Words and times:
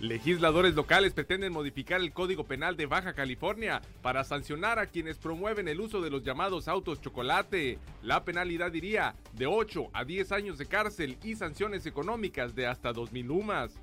Legisladores 0.00 0.74
locales 0.74 1.14
pretenden 1.14 1.54
modificar 1.54 2.02
el 2.02 2.12
Código 2.12 2.44
Penal 2.44 2.76
de 2.76 2.84
Baja 2.84 3.14
California 3.14 3.80
para 4.02 4.24
sancionar 4.24 4.78
a 4.78 4.88
quienes 4.88 5.16
promueven 5.16 5.68
el 5.68 5.80
uso 5.80 6.02
de 6.02 6.10
los 6.10 6.22
llamados 6.22 6.68
autos 6.68 7.00
chocolate. 7.00 7.78
La 8.02 8.22
penalidad 8.22 8.74
iría 8.74 9.14
de 9.32 9.46
8 9.46 9.88
a 9.94 10.04
10 10.04 10.32
años 10.32 10.58
de 10.58 10.66
cárcel 10.66 11.16
y 11.24 11.34
sanciones 11.34 11.86
económicas 11.86 12.54
de 12.54 12.66
hasta 12.66 12.92
2.000 12.92 13.24
lumas. 13.24 13.80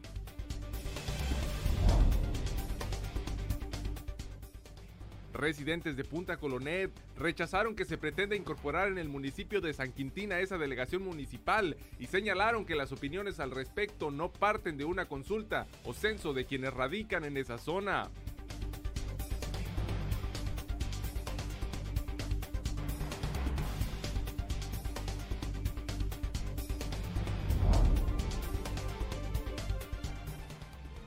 Residentes 5.43 5.97
de 5.97 6.05
Punta 6.05 6.37
Colonet 6.37 6.89
rechazaron 7.17 7.75
que 7.75 7.83
se 7.83 7.97
pretenda 7.97 8.33
incorporar 8.33 8.87
en 8.87 8.97
el 8.97 9.09
municipio 9.09 9.59
de 9.59 9.73
San 9.73 9.91
Quintín 9.91 10.31
a 10.31 10.39
esa 10.39 10.57
delegación 10.57 11.03
municipal 11.03 11.75
y 11.99 12.07
señalaron 12.07 12.63
que 12.63 12.75
las 12.75 12.93
opiniones 12.93 13.41
al 13.41 13.51
respecto 13.51 14.09
no 14.09 14.31
parten 14.31 14.77
de 14.77 14.85
una 14.85 15.09
consulta 15.09 15.67
o 15.83 15.93
censo 15.93 16.31
de 16.31 16.45
quienes 16.45 16.73
radican 16.73 17.25
en 17.25 17.35
esa 17.35 17.57
zona. 17.57 18.09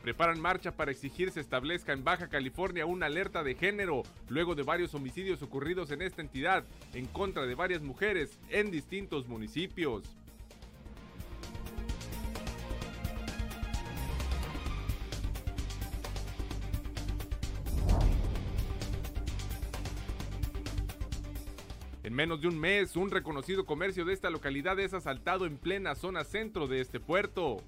Preparan 0.07 0.41
marcha 0.41 0.71
para 0.71 0.93
exigir 0.93 1.33
se 1.33 1.41
establezca 1.41 1.93
en 1.93 2.05
Baja 2.05 2.29
California 2.29 2.87
una 2.87 3.07
alerta 3.07 3.43
de 3.43 3.57
género 3.57 4.05
luego 4.29 4.55
de 4.55 4.63
varios 4.63 4.95
homicidios 4.95 5.43
ocurridos 5.43 5.91
en 5.91 6.01
esta 6.01 6.23
entidad 6.23 6.63
en 6.95 7.07
contra 7.07 7.45
de 7.45 7.57
varias 7.57 7.83
mujeres 7.83 8.39
en 8.51 8.71
distintos 8.71 9.27
municipios. 9.27 10.05
En 22.05 22.15
menos 22.15 22.41
de 22.41 22.47
un 22.47 22.61
mes, 22.61 22.95
un 22.95 23.11
reconocido 23.11 23.67
comercio 23.67 24.05
de 24.05 24.13
esta 24.13 24.31
localidad 24.31 24.79
es 24.79 24.95
asaltado 24.95 25.47
en 25.47 25.59
plena 25.59 25.97
zona 25.97 26.23
centro 26.23 26.69
de 26.69 26.81
este 26.81 27.01
puerto. 27.01 27.65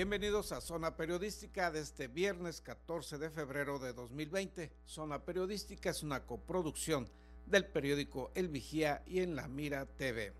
Bienvenidos 0.00 0.50
a 0.52 0.62
Zona 0.62 0.96
Periodística 0.96 1.70
de 1.70 1.80
este 1.80 2.08
viernes 2.08 2.62
14 2.62 3.18
de 3.18 3.28
febrero 3.28 3.78
de 3.78 3.92
2020. 3.92 4.72
Zona 4.86 5.26
Periodística 5.26 5.90
es 5.90 6.02
una 6.02 6.24
coproducción 6.24 7.06
del 7.44 7.66
periódico 7.66 8.30
El 8.34 8.48
Vigía 8.48 9.02
y 9.06 9.20
en 9.20 9.36
La 9.36 9.46
Mira 9.46 9.84
TV. 9.84 10.32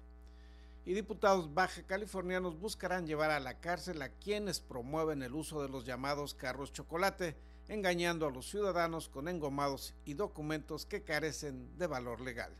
Y 0.86 0.94
diputados 0.94 1.52
baja 1.52 1.82
californianos 1.82 2.58
buscarán 2.58 3.06
llevar 3.06 3.30
a 3.32 3.38
la 3.38 3.60
cárcel 3.60 4.00
a 4.00 4.08
quienes 4.08 4.60
promueven 4.60 5.22
el 5.22 5.34
uso 5.34 5.60
de 5.60 5.68
los 5.68 5.84
llamados 5.84 6.32
carros 6.32 6.72
chocolate, 6.72 7.36
engañando 7.68 8.26
a 8.26 8.30
los 8.30 8.48
ciudadanos 8.48 9.10
con 9.10 9.28
engomados 9.28 9.92
y 10.06 10.14
documentos 10.14 10.86
que 10.86 11.02
carecen 11.02 11.76
de 11.76 11.86
valor 11.86 12.22
legal. 12.22 12.56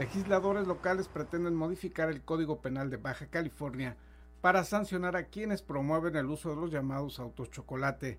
Legisladores 0.00 0.66
locales 0.66 1.06
pretenden 1.06 1.54
modificar 1.54 2.08
el 2.08 2.24
Código 2.24 2.60
Penal 2.60 2.90
de 2.90 2.96
Baja 2.96 3.26
California 3.26 3.96
para 4.42 4.64
sancionar 4.64 5.16
a 5.16 5.28
quienes 5.28 5.62
promueven 5.62 6.16
el 6.16 6.26
uso 6.26 6.50
de 6.50 6.56
los 6.56 6.72
llamados 6.72 7.20
autos 7.20 7.48
chocolate. 7.50 8.18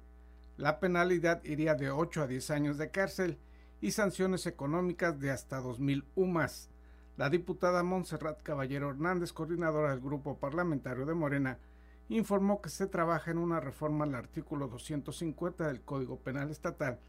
La 0.55 0.79
penalidad 0.79 1.43
iría 1.43 1.75
de 1.75 1.91
8 1.91 2.23
a 2.23 2.27
10 2.27 2.49
años 2.51 2.77
de 2.77 2.91
cárcel 2.91 3.37
y 3.81 3.91
sanciones 3.91 4.47
económicas 4.47 5.19
de 5.19 5.31
hasta 5.31 5.61
2.000 5.61 6.05
UMAS. 6.15 6.69
La 7.17 7.29
diputada 7.29 7.83
Montserrat 7.83 8.41
Caballero 8.41 8.89
Hernández, 8.89 9.33
coordinadora 9.33 9.91
del 9.91 9.99
Grupo 9.99 10.39
Parlamentario 10.39 11.05
de 11.05 11.13
Morena, 11.13 11.59
informó 12.07 12.61
que 12.61 12.69
se 12.69 12.87
trabaja 12.87 13.31
en 13.31 13.37
una 13.37 13.59
reforma 13.59 14.05
al 14.05 14.15
artículo 14.15 14.69
250 14.69 15.67
del 15.67 15.81
Código 15.81 16.19
Penal 16.19 16.49
Estatal 16.51 16.99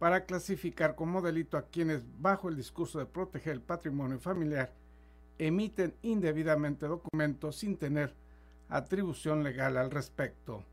para 0.00 0.24
clasificar 0.24 0.96
como 0.96 1.22
delito 1.22 1.56
a 1.56 1.68
quienes, 1.68 2.02
bajo 2.20 2.48
el 2.48 2.56
discurso 2.56 2.98
de 2.98 3.06
proteger 3.06 3.52
el 3.52 3.62
patrimonio 3.62 4.18
familiar, 4.18 4.72
emiten 5.38 5.94
indebidamente 6.02 6.86
documentos 6.86 7.54
sin 7.54 7.76
tener 7.76 8.25
atribución 8.68 9.42
legal 9.42 9.76
al 9.76 9.90
respecto. 9.90 10.64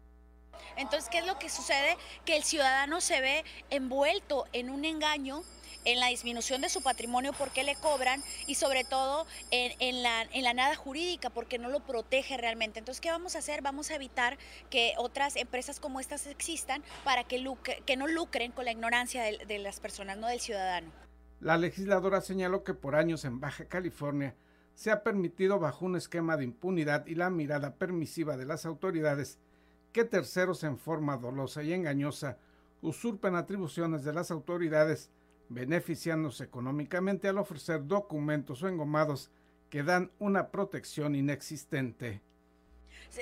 Entonces, 0.78 1.10
¿qué 1.10 1.20
es 1.20 1.28
lo 1.28 1.38
que 1.40 1.50
sucede? 1.50 1.98
Que 2.26 2.36
el 2.36 2.44
ciudadano 2.44 3.02
se 3.02 3.22
ve 3.22 3.44
envuelto 3.70 4.46
en 4.54 4.70
un 4.70 4.86
engaño 4.86 5.44
en 5.86 6.00
la 6.00 6.08
disminución 6.08 6.62
de 6.62 6.70
su 6.70 6.82
patrimonio 6.82 7.34
porque 7.34 7.64
le 7.64 7.76
cobran 7.76 8.22
y 8.48 8.56
sobre 8.56 8.84
todo 8.84 9.26
en, 9.52 10.04
la, 10.04 10.24
en, 10.32 10.44
la, 10.44 10.54
nada 10.54 10.76
jurídica 10.76 11.30
porque 11.30 11.58
no 11.58 11.70
lo 11.70 11.82
protege 11.82 12.38
realmente. 12.38 12.80
Entonces, 12.80 13.02
¿qué 13.02 13.12
vamos 13.12 13.36
a 13.36 13.40
hacer? 13.40 13.62
Vamos 13.62 13.92
a 13.92 13.96
evitar 13.96 14.38
que 14.70 14.94
otras 14.98 15.36
empresas 15.36 15.80
como 15.80 16.00
estas 16.00 16.28
existan 16.28 16.84
para 17.04 17.24
que, 17.24 17.44
que 17.86 17.98
no 17.98 18.08
lucren 18.08 18.52
con 18.52 18.66
la 18.66 18.72
ignorancia 18.72 19.24
de, 19.24 19.46
de 19.46 19.60
las 19.60 19.80
personas, 19.80 20.18
no 20.18 20.28
del 20.28 20.40
ciudadano. 20.40 20.92
La 21.40 21.58
legisladora 21.58 22.22
señaló 22.22 22.64
que 22.64 22.74
por 22.74 22.96
años 22.96 23.26
en 23.26 23.42
Baja 23.42 23.66
California 23.66 24.36
se 24.76 24.92
ha 24.92 25.04
permitido 25.04 25.60
bajo 25.60 25.86
un 25.86 25.96
esquema 25.96 26.38
de 26.38 26.46
impunidad 26.46 27.06
y 27.06 27.16
la 27.16 27.30
mirada 27.30 27.76
permisiva 27.76 28.38
de 28.38 28.46
las 28.46 28.66
autoridades 28.66 29.40
que 29.92 30.04
terceros 30.04 30.64
en 30.64 30.78
forma 30.78 31.18
dolosa 31.18 31.64
y 31.64 31.74
engañosa 31.74 32.38
usurpen 32.82 33.36
atribuciones 33.36 34.04
de 34.04 34.14
las 34.14 34.32
autoridades, 34.32 35.10
beneficiándose 35.50 36.44
económicamente 36.44 37.28
al 37.28 37.38
ofrecer 37.38 37.86
documentos 37.86 38.64
o 38.64 38.68
engomados 38.68 39.32
que 39.70 39.84
dan 39.84 40.12
una 40.20 40.50
protección 40.50 41.16
inexistente. 41.16 42.22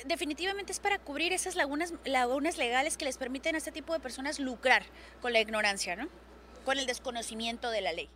Definitivamente 0.06 0.72
es 0.72 0.80
para 0.80 1.00
cubrir 1.00 1.34
esas 1.34 1.56
lagunas, 1.56 1.94
lagunas 2.06 2.58
legales 2.58 2.98
que 2.98 3.06
les 3.06 3.18
permiten 3.18 3.56
a 3.56 3.58
este 3.58 3.72
tipo 3.72 3.94
de 3.94 4.00
personas 4.00 4.40
lucrar 4.40 4.84
con 5.22 5.34
la 5.34 5.42
ignorancia, 5.42 5.96
¿no? 5.96 6.08
Con 6.64 6.78
el 6.78 6.86
desconocimiento 6.86 7.70
de 7.70 7.82
la 7.82 7.92
ley. 7.92 8.10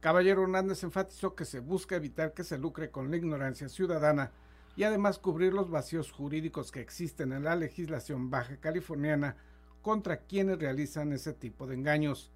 Caballero 0.00 0.44
Hernández 0.44 0.82
enfatizó 0.82 1.34
que 1.34 1.44
se 1.44 1.60
busca 1.60 1.96
evitar 1.96 2.32
que 2.32 2.42
se 2.42 2.56
lucre 2.56 2.90
con 2.90 3.10
la 3.10 3.18
ignorancia 3.18 3.68
ciudadana 3.68 4.32
y 4.74 4.84
además 4.84 5.18
cubrir 5.18 5.52
los 5.52 5.70
vacíos 5.70 6.10
jurídicos 6.10 6.72
que 6.72 6.80
existen 6.80 7.32
en 7.32 7.44
la 7.44 7.54
legislación 7.54 8.30
baja 8.30 8.56
californiana 8.56 9.36
contra 9.82 10.20
quienes 10.22 10.58
realizan 10.58 11.12
ese 11.12 11.34
tipo 11.34 11.66
de 11.66 11.74
engaños. 11.74 12.30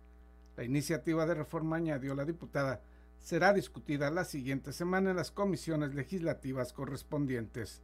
La 0.58 0.64
iniciativa 0.64 1.25
de 1.25 1.34
reforma, 1.34 1.76
añadió 1.76 2.14
la 2.14 2.26
diputada, 2.26 2.82
será 3.19 3.55
discutida 3.55 4.11
la 4.11 4.25
siguiente 4.25 4.75
semana 4.75 5.11
en 5.11 5.16
las 5.16 5.31
comisiones 5.31 5.94
legislativas 5.94 6.75
correspondientes. 6.75 7.81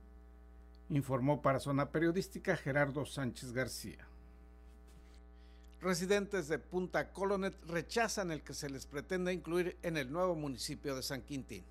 Informó 0.91 1.41
para 1.41 1.59
Zona 1.59 1.91
Periodística 1.91 2.55
Gerardo 2.55 3.07
Sánchez 3.07 3.53
García. 3.53 4.10
Residentes 5.81 6.47
de 6.49 6.59
Punta 6.59 7.11
Colonet 7.11 7.55
rechazan 7.67 8.31
el 8.31 8.43
que 8.43 8.53
se 8.53 8.69
les 8.69 8.85
pretenda 8.85 9.33
incluir 9.33 9.79
en 9.83 9.97
el 9.97 10.13
nuevo 10.13 10.35
municipio 10.35 10.95
de 10.95 11.03
San 11.03 11.23
Quintín. 11.23 11.65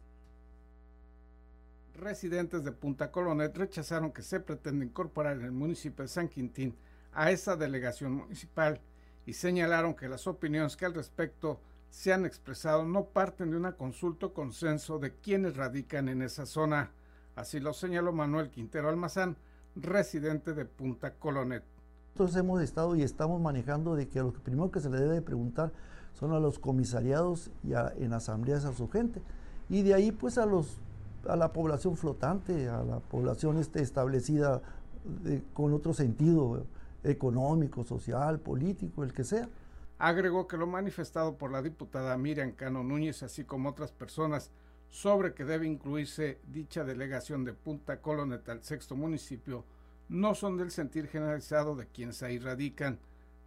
Residentes 1.93 2.63
de 2.63 2.71
Punta 2.71 3.11
Colonet 3.11 3.55
rechazaron 3.55 4.11
que 4.11 4.23
se 4.23 4.39
pretenda 4.39 4.83
incorporar 4.83 5.37
en 5.37 5.45
el 5.45 5.51
municipio 5.51 6.01
de 6.01 6.07
San 6.07 6.27
Quintín 6.27 6.75
a 7.11 7.29
esa 7.29 7.55
delegación 7.55 8.13
municipal 8.13 8.81
y 9.27 9.33
señalaron 9.33 9.93
que 9.93 10.09
las 10.09 10.25
opiniones 10.25 10.75
que 10.75 10.85
al 10.85 10.95
respecto 10.95 11.61
se 11.91 12.11
han 12.11 12.25
expresado 12.25 12.85
no 12.85 13.09
parten 13.09 13.51
de 13.51 13.57
una 13.57 13.73
consulta 13.73 14.25
o 14.25 14.33
consenso 14.33 14.97
de 14.97 15.13
quienes 15.17 15.55
radican 15.55 16.09
en 16.09 16.23
esa 16.23 16.47
zona. 16.47 16.89
Así 17.35 17.59
lo 17.59 17.73
señaló 17.73 18.11
Manuel 18.11 18.49
Quintero 18.49 18.89
Almazán, 18.89 19.37
residente 19.75 20.55
de 20.55 20.65
Punta 20.65 21.13
Colonet. 21.13 21.63
Nosotros 22.13 22.35
hemos 22.35 22.61
estado 22.61 22.95
y 22.95 23.03
estamos 23.03 23.39
manejando 23.39 23.95
de 23.95 24.07
que 24.07 24.19
lo 24.19 24.31
primero 24.33 24.71
que 24.71 24.79
se 24.79 24.89
le 24.89 24.99
debe 24.99 25.21
preguntar 25.21 25.71
son 26.13 26.33
a 26.33 26.39
los 26.39 26.59
comisariados 26.59 27.49
y 27.63 27.73
en 27.73 28.13
asambleas 28.13 28.65
a 28.65 28.73
su 28.73 28.89
gente. 28.89 29.21
y 29.69 29.83
de 29.83 29.93
ahí 29.93 30.11
pues 30.11 30.37
a 30.37 30.45
los 30.45 30.79
a 31.27 31.35
la 31.35 31.51
población 31.51 31.97
flotante, 31.97 32.69
a 32.69 32.83
la 32.83 32.99
población 32.99 33.57
este, 33.57 33.81
establecida 33.81 34.61
con 35.53 35.73
otro 35.73 35.93
sentido 35.93 36.65
económico, 37.03 37.83
social, 37.83 38.39
político, 38.39 39.03
el 39.03 39.13
que 39.13 39.23
sea. 39.23 39.49
Agregó 39.97 40.47
que 40.47 40.57
lo 40.57 40.67
manifestado 40.67 41.37
por 41.37 41.51
la 41.51 41.61
diputada 41.61 42.17
Miriam 42.17 42.51
Cano 42.51 42.83
Núñez, 42.83 43.23
así 43.23 43.43
como 43.43 43.69
otras 43.69 43.91
personas, 43.91 44.51
sobre 44.89 45.33
que 45.33 45.45
debe 45.45 45.67
incluirse 45.67 46.39
dicha 46.47 46.83
delegación 46.83 47.43
de 47.43 47.53
Punta 47.53 48.01
Colonet 48.01 48.47
al 48.49 48.63
sexto 48.63 48.95
municipio, 48.95 49.65
no 50.09 50.35
son 50.35 50.57
del 50.57 50.71
sentir 50.71 51.07
generalizado 51.07 51.75
de 51.75 51.87
quienes 51.87 52.23
ahí 52.23 52.39
radican. 52.39 52.99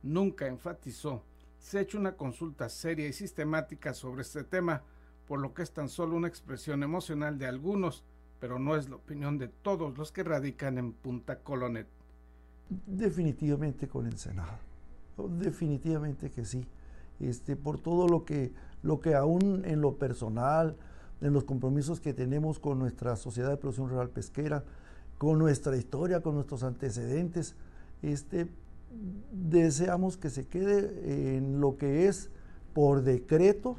Nunca 0.02 0.46
enfatizó, 0.46 1.22
se 1.58 1.78
ha 1.78 1.82
hecho 1.82 1.98
una 1.98 2.16
consulta 2.16 2.68
seria 2.68 3.06
y 3.06 3.12
sistemática 3.12 3.94
sobre 3.94 4.22
este 4.22 4.44
tema, 4.44 4.82
por 5.28 5.40
lo 5.40 5.54
que 5.54 5.62
es 5.62 5.72
tan 5.72 5.88
solo 5.88 6.16
una 6.16 6.28
expresión 6.28 6.82
emocional 6.82 7.38
de 7.38 7.46
algunos, 7.46 8.04
pero 8.40 8.58
no 8.58 8.76
es 8.76 8.88
la 8.88 8.96
opinión 8.96 9.38
de 9.38 9.48
todos 9.48 9.96
los 9.96 10.10
que 10.10 10.24
radican 10.24 10.78
en 10.78 10.92
Punta 10.92 11.38
Colonet. 11.38 11.86
Definitivamente 12.86 13.86
con 13.86 14.06
el 14.06 14.18
Senado, 14.18 14.58
definitivamente 15.38 16.30
que 16.30 16.44
sí, 16.44 16.66
este, 17.20 17.54
por 17.54 17.78
todo 17.78 18.08
lo 18.08 18.24
que, 18.24 18.52
lo 18.82 19.00
que 19.00 19.14
aún 19.14 19.62
en 19.64 19.80
lo 19.80 19.96
personal, 19.96 20.76
en 21.20 21.32
los 21.32 21.44
compromisos 21.44 22.00
que 22.00 22.14
tenemos 22.14 22.58
con 22.58 22.78
nuestra 22.78 23.14
Sociedad 23.14 23.50
de 23.50 23.56
Producción 23.56 23.88
Rural 23.88 24.10
Pesquera, 24.10 24.64
con 25.22 25.38
nuestra 25.38 25.76
historia, 25.76 26.20
con 26.20 26.34
nuestros 26.34 26.64
antecedentes, 26.64 27.54
este, 28.02 28.48
deseamos 29.30 30.16
que 30.16 30.30
se 30.30 30.48
quede 30.48 31.36
en 31.36 31.60
lo 31.60 31.76
que 31.78 32.08
es 32.08 32.28
por 32.74 33.02
decreto 33.02 33.76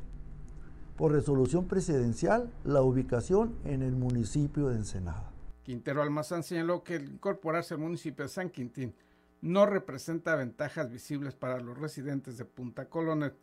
por 0.95 1.11
resolución 1.11 1.67
presidencial 1.67 2.49
la 2.63 2.81
ubicación 2.81 3.57
en 3.65 3.81
el 3.81 3.91
municipio 3.91 4.69
de 4.69 4.77
Ensenada. 4.77 5.33
Quintero 5.63 6.01
Almazán 6.01 6.43
señaló 6.43 6.81
que 6.81 6.95
el 6.95 7.11
incorporarse 7.11 7.73
al 7.73 7.81
municipio 7.81 8.23
de 8.23 8.29
San 8.29 8.49
Quintín 8.49 8.95
no 9.41 9.65
representa 9.65 10.37
ventajas 10.37 10.89
visibles 10.89 11.33
para 11.33 11.59
los 11.59 11.77
residentes 11.77 12.37
de 12.37 12.45
Punta 12.45 12.87
Colonet 12.87 13.35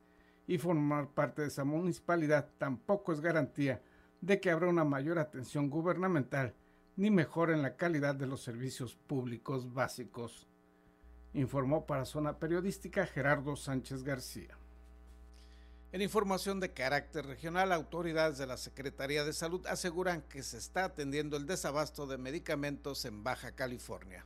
y 0.47 0.57
formar 0.57 1.09
parte 1.09 1.43
de 1.43 1.49
esa 1.49 1.65
municipalidad 1.65 2.49
tampoco 2.57 3.13
es 3.13 3.21
garantía 3.21 3.83
de 4.23 4.41
que 4.41 4.51
habrá 4.51 4.69
una 4.69 4.85
mayor 4.85 5.19
atención 5.19 5.69
gubernamental 5.69 6.55
ni 6.97 7.11
mejora 7.11 7.55
en 7.55 7.63
la 7.63 7.77
calidad 7.77 8.15
de 8.15 8.27
los 8.27 8.43
servicios 8.43 8.95
públicos 8.95 9.73
básicos, 9.73 10.49
informó 11.33 11.87
para 11.87 12.05
Zona 12.05 12.39
Periodística 12.39 13.07
Gerardo 13.07 13.57
Sánchez 13.57 14.03
García. 14.03 14.57
En 15.93 16.03
información 16.03 16.61
de 16.61 16.73
carácter 16.73 17.27
regional, 17.27 17.73
autoridades 17.73 18.39
de 18.39 18.47
la 18.47 18.57
Secretaría 18.57 19.25
de 19.25 19.33
Salud 19.33 19.67
aseguran 19.67 20.23
que 20.23 20.43
se 20.43 20.57
está 20.57 20.85
atendiendo 20.85 21.37
el 21.37 21.47
desabasto 21.47 22.07
de 22.07 22.17
medicamentos 22.17 23.05
en 23.05 23.25
Baja 23.25 23.53
California. 23.53 24.25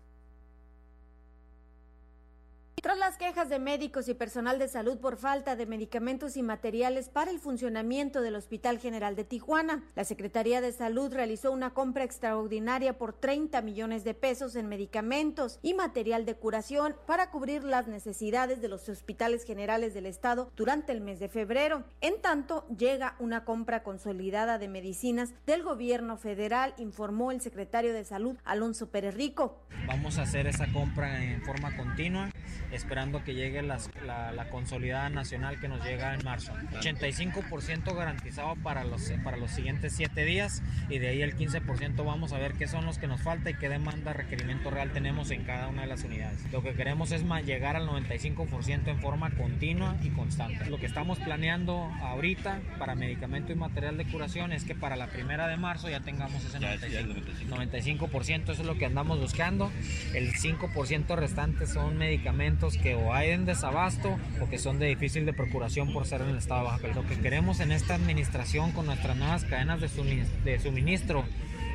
Tras 2.85 2.99
las 2.99 3.17
quejas 3.17 3.49
de 3.49 3.59
médicos 3.59 4.11
y 4.11 4.15
personal 4.15 4.59
de 4.59 4.69
salud 4.69 4.99
por 4.99 5.17
falta 5.17 5.57
de 5.57 5.65
medicamentos 5.65 6.37
y 6.37 6.43
materiales 6.43 7.09
para 7.09 7.31
el 7.31 7.39
funcionamiento 7.39 8.21
del 8.21 8.35
Hospital 8.35 8.79
General 8.79 9.17
de 9.17 9.25
Tijuana, 9.25 9.85
la 9.97 10.05
Secretaría 10.05 10.61
de 10.61 10.71
Salud 10.71 11.11
realizó 11.11 11.51
una 11.51 11.71
compra 11.71 12.05
extraordinaria 12.05 12.99
por 12.99 13.15
30 13.15 13.63
millones 13.63 14.05
de 14.05 14.13
pesos 14.13 14.55
en 14.55 14.69
medicamentos 14.69 15.59
y 15.63 15.73
material 15.73 16.27
de 16.27 16.35
curación 16.35 16.95
para 17.07 17.31
cubrir 17.31 17.65
las 17.65 17.87
necesidades 17.87 18.61
de 18.61 18.69
los 18.69 18.87
hospitales 18.91 19.45
generales 19.45 19.95
del 19.95 20.05
estado 20.05 20.53
durante 20.55 20.93
el 20.93 21.01
mes 21.01 21.19
de 21.21 21.31
febrero. 21.31 21.85
En 22.03 22.21
tanto, 22.21 22.69
llega 22.69 23.17
una 23.19 23.47
compra 23.47 23.83
consolidada 23.83 24.59
de 24.59 24.69
medicinas 24.69 25.33
del 25.47 25.63
gobierno 25.63 26.19
federal, 26.19 26.75
informó 26.77 27.33
el 27.33 27.41
secretario 27.41 27.95
de 27.95 28.05
Salud 28.05 28.37
Alonso 28.45 28.91
Pérez 28.91 29.15
Rico. 29.15 29.65
Vamos 29.87 30.19
a 30.19 30.23
hacer 30.25 30.47
esa 30.47 30.71
compra 30.71 31.25
en 31.25 31.41
forma 31.45 31.75
continua 31.79 32.31
esperando 32.75 33.23
que 33.25 33.35
llegue 33.35 33.63
la, 33.63 33.79
la, 34.05 34.49
consolidada 34.51 35.09
nacional 35.09 35.59
que 35.61 35.69
nos 35.69 35.85
llega 35.85 36.15
en 36.15 36.25
marzo. 36.25 36.53
85% 36.73 37.95
garantizado 37.95 38.57
para 38.57 38.85
los, 38.85 39.11
para 39.23 39.37
los 39.37 39.51
siguientes 39.51 39.95
7 39.97 40.25
días 40.25 40.63
y 40.89 40.99
de 40.99 41.09
ahí 41.09 41.23
el 41.23 41.37
15% 41.37 42.05
vamos 42.05 42.33
a 42.33 42.39
ver 42.39 42.55
qué 42.55 42.67
son 42.67 42.85
los 42.85 42.99
que 42.99 43.07
nos 43.07 43.23
falta 43.23 43.51
y 43.51 43.55
qué 43.55 43.69
demanda, 43.69 44.13
requerimiento 44.13 44.71
real 44.71 44.91
tenemos 44.93 45.31
en 45.31 45.45
cada 45.45 45.69
una 45.69 45.83
de 45.83 45.89
las 45.89 46.05
unidades. 46.05 46.41
Lo 46.53 46.63
que 46.63 46.75
queremos 46.75 47.13
es 47.13 47.25
llegar 47.45 47.77
al 47.77 47.89
95% 47.89 48.89
en 48.89 49.01
forma 49.01 49.31
continua 49.31 49.97
y 50.03 50.11
constante. 50.11 50.67
Lo 50.67 50.79
que 50.79 50.87
estamos 50.87 51.19
planeando 51.19 51.91
ahorita 52.03 52.61
para 52.79 52.95
medicamento 52.95 53.53
y 53.53 53.57
material 53.57 53.97
de 53.97 54.05
curación 54.05 54.53
es 54.53 54.65
que 54.65 54.75
para 54.75 54.97
la 54.97 55.09
primera 55.09 55.49
de 55.49 55.57
marzo 55.57 55.89
ya 55.89 56.01
tengamos 56.01 56.45
ese 56.45 56.59
95%. 56.59 57.49
95%, 57.49 58.43
eso 58.43 58.53
es 58.53 58.67
lo 58.67 58.77
que 58.77 58.87
andamos 58.87 59.21
buscando. 59.21 59.71
El 60.15 60.33
5% 60.33 61.17
restante 61.17 61.67
son 61.67 61.99
medicamentos 61.99 62.64
que 62.73 62.95
o 62.95 63.13
hay 63.13 63.31
en 63.31 63.45
desabasto 63.45 64.17
o 64.41 64.49
que 64.49 64.59
son 64.59 64.79
de 64.79 64.87
difícil 64.87 65.27
de 65.27 65.33
procuración 65.33 65.93
por 65.93 66.07
ser 66.07 66.23
en 66.23 66.29
el 66.29 66.39
estado 66.39 66.61
de 66.61 66.67
Baja 66.67 66.79
California. 66.79 67.11
Lo 67.11 67.17
que 67.17 67.23
queremos 67.23 67.61
en 67.61 67.73
esta 67.73 67.95
administración 67.95 68.73
con 68.73 68.87
nuestras 68.87 69.17
nuevas 69.17 69.45
cadenas 69.45 69.81
de 69.81 70.59
suministro 70.59 71.25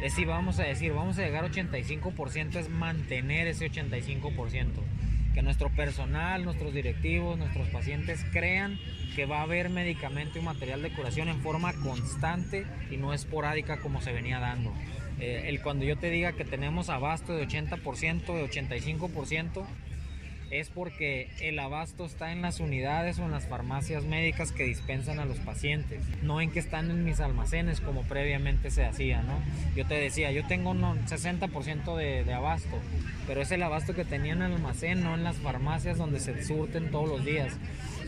es 0.01 0.13
si 0.13 0.25
vamos 0.25 0.59
a 0.59 0.63
decir, 0.63 0.93
vamos 0.93 1.17
a 1.19 1.23
llegar 1.23 1.43
a 1.43 1.49
85%, 1.49 2.55
es 2.55 2.69
mantener 2.69 3.47
ese 3.47 3.69
85%. 3.69 4.67
Que 5.33 5.41
nuestro 5.41 5.69
personal, 5.69 6.43
nuestros 6.43 6.73
directivos, 6.73 7.37
nuestros 7.37 7.67
pacientes 7.67 8.25
crean 8.31 8.79
que 9.15 9.25
va 9.25 9.39
a 9.39 9.43
haber 9.43 9.69
medicamento 9.69 10.39
y 10.39 10.41
material 10.41 10.81
de 10.81 10.91
curación 10.91 11.27
en 11.29 11.41
forma 11.41 11.73
constante 11.73 12.65
y 12.89 12.97
no 12.97 13.13
esporádica 13.13 13.79
como 13.79 14.01
se 14.01 14.11
venía 14.11 14.39
dando. 14.39 14.73
Eh, 15.19 15.43
el 15.49 15.61
cuando 15.61 15.83
yo 15.83 15.97
te 15.97 16.09
diga 16.09 16.31
que 16.31 16.45
tenemos 16.45 16.89
abasto 16.89 17.35
de 17.35 17.45
80%, 17.45 18.25
de 18.25 18.49
85%, 18.49 19.65
es 20.51 20.69
porque 20.69 21.29
el 21.41 21.59
abasto 21.59 22.05
está 22.05 22.31
en 22.31 22.41
las 22.41 22.59
unidades 22.59 23.19
o 23.19 23.25
en 23.25 23.31
las 23.31 23.47
farmacias 23.47 24.03
médicas 24.03 24.51
que 24.51 24.63
dispensan 24.63 25.19
a 25.19 25.25
los 25.25 25.37
pacientes, 25.37 26.01
no 26.21 26.41
en 26.41 26.51
que 26.51 26.59
están 26.59 26.89
en 26.89 27.03
mis 27.03 27.19
almacenes 27.19 27.81
como 27.81 28.03
previamente 28.03 28.71
se 28.71 28.85
hacía, 28.85 29.21
¿no? 29.21 29.39
Yo 29.75 29.85
te 29.85 29.95
decía, 29.95 30.31
yo 30.31 30.45
tengo 30.47 30.71
un 30.71 30.81
60% 30.81 31.95
de, 31.95 32.23
de 32.23 32.33
abasto, 32.33 32.77
pero 33.27 33.41
es 33.41 33.51
el 33.51 33.63
abasto 33.63 33.93
que 33.93 34.05
tenía 34.05 34.33
en 34.33 34.41
el 34.41 34.53
almacén, 34.53 35.03
no 35.03 35.15
en 35.15 35.23
las 35.23 35.37
farmacias 35.37 35.97
donde 35.97 36.19
se 36.19 36.43
surten 36.43 36.91
todos 36.91 37.07
los 37.09 37.25
días. 37.25 37.53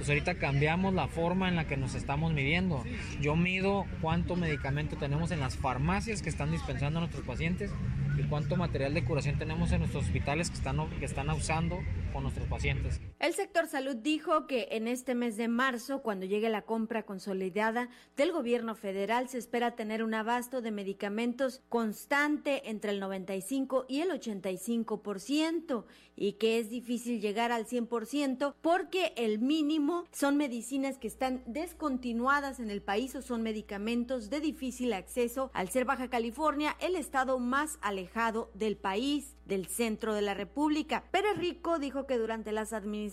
Pues 0.02 0.10
ahorita 0.10 0.34
cambiamos 0.34 0.96
la 0.96 1.08
forma 1.08 1.48
en 1.48 1.56
la 1.56 1.68
que 1.68 1.78
nos 1.78 1.94
estamos 1.94 2.34
midiendo. 2.34 2.84
Yo 3.22 3.36
mido 3.36 3.86
cuánto 4.02 4.36
medicamento 4.36 4.96
tenemos 4.96 5.30
en 5.30 5.40
las 5.40 5.58
farmacias 5.58 6.24
que 6.24 6.30
están 6.30 6.52
dispensando 6.52 6.98
a 6.98 7.02
nuestros 7.02 7.24
pacientes 7.24 7.70
y 8.18 8.24
cuánto 8.24 8.56
material 8.56 8.96
de 8.96 9.06
curación 9.06 9.38
tenemos 9.38 9.72
en 9.72 9.82
nuestros 9.82 10.06
hospitales 10.06 10.50
que 10.50 10.56
están, 10.56 10.90
que 10.98 11.06
están 11.06 11.30
usando 11.30 11.78
con 12.14 12.24
nuestros 12.24 12.48
pacientes. 12.48 13.00
El 13.22 13.36
sector 13.36 13.68
salud 13.68 13.98
dijo 13.98 14.48
que 14.48 14.70
en 14.72 14.88
este 14.88 15.14
mes 15.14 15.38
de 15.38 15.48
marzo, 15.48 16.02
cuando 16.02 16.26
llegue 16.26 16.50
la 16.50 16.64
compra 16.64 17.04
consolidada 17.04 17.88
del 18.18 18.32
gobierno 18.32 18.74
federal, 18.74 19.30
se 19.30 19.38
espera 19.38 19.76
tener 19.76 20.04
un 20.04 20.16
abasto 20.16 20.60
de 20.64 20.72
medicamentos 20.72 21.62
constante 21.70 22.68
entre 22.72 22.90
el 22.90 23.00
95 23.00 23.86
y 23.88 24.00
el 24.02 24.10
85% 24.10 25.86
y 26.16 26.34
que 26.34 26.58
es 26.58 26.72
difícil 26.72 27.22
llegar 27.22 27.52
al 27.52 27.68
100% 27.68 28.56
porque 28.60 29.14
el 29.16 29.38
mínimo 29.38 30.06
son 30.12 30.36
medicinas 30.36 30.98
que 30.98 31.08
están 31.08 31.44
descontinuadas 31.46 32.60
en 32.60 32.72
el 32.72 32.82
país 32.82 33.16
o 33.16 33.22
son 33.22 33.44
medicamentos 33.44 34.32
de 34.32 34.40
difícil 34.40 34.94
acceso 34.94 35.52
al 35.54 35.70
ser 35.70 35.86
Baja 35.86 36.10
California 36.10 36.76
el 36.80 36.96
estado 36.96 37.38
más 37.38 37.78
alejado 37.84 38.50
del 38.56 38.78
país 38.78 39.36
del 39.46 39.68
centro 39.68 40.16
de 40.16 40.22
la 40.22 40.34
República. 40.34 41.04
Pérez 41.12 41.38
Rico 41.38 41.78
dijo 41.78 42.08
que 42.08 42.18
durante 42.18 42.52
las 42.52 42.74
administraciones 42.74 43.11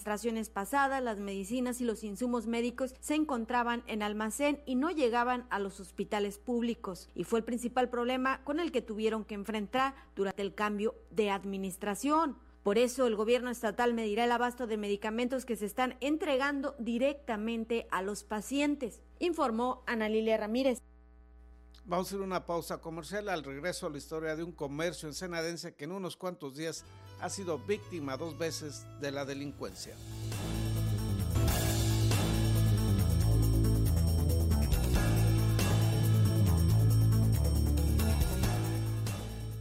pasadas 0.50 1.02
las 1.02 1.18
medicinas 1.18 1.80
y 1.80 1.84
los 1.84 2.04
insumos 2.04 2.46
médicos 2.46 2.94
se 3.00 3.14
encontraban 3.14 3.82
en 3.86 4.02
almacén 4.02 4.60
y 4.66 4.74
no 4.74 4.90
llegaban 4.90 5.46
a 5.50 5.58
los 5.58 5.80
hospitales 5.80 6.38
públicos 6.38 7.08
y 7.14 7.24
fue 7.24 7.40
el 7.40 7.44
principal 7.44 7.88
problema 7.88 8.42
con 8.44 8.60
el 8.60 8.72
que 8.72 8.82
tuvieron 8.82 9.24
que 9.24 9.34
enfrentar 9.34 9.94
durante 10.14 10.42
el 10.42 10.54
cambio 10.54 10.94
de 11.10 11.30
administración. 11.30 12.36
Por 12.62 12.76
eso 12.76 13.06
el 13.06 13.16
gobierno 13.16 13.50
estatal 13.50 13.94
medirá 13.94 14.24
el 14.24 14.32
abasto 14.32 14.66
de 14.66 14.76
medicamentos 14.76 15.46
que 15.46 15.56
se 15.56 15.66
están 15.66 15.96
entregando 16.00 16.74
directamente 16.78 17.86
a 17.90 18.02
los 18.02 18.24
pacientes, 18.24 19.00
informó 19.20 19.82
Ana 19.86 20.08
Lilia 20.08 20.36
Ramírez. 20.36 20.78
Vamos 21.88 22.08
a 22.08 22.10
hacer 22.10 22.20
una 22.20 22.44
pausa 22.44 22.82
comercial 22.82 23.30
al 23.30 23.42
regreso 23.42 23.86
a 23.86 23.90
la 23.90 23.96
historia 23.96 24.36
de 24.36 24.42
un 24.42 24.52
comercio 24.52 25.08
ensenadense 25.08 25.74
que 25.74 25.84
en 25.84 25.92
unos 25.92 26.18
cuantos 26.18 26.54
días 26.54 26.84
ha 27.18 27.30
sido 27.30 27.58
víctima 27.58 28.18
dos 28.18 28.36
veces 28.36 28.84
de 29.00 29.10
la 29.10 29.24
delincuencia. 29.24 29.96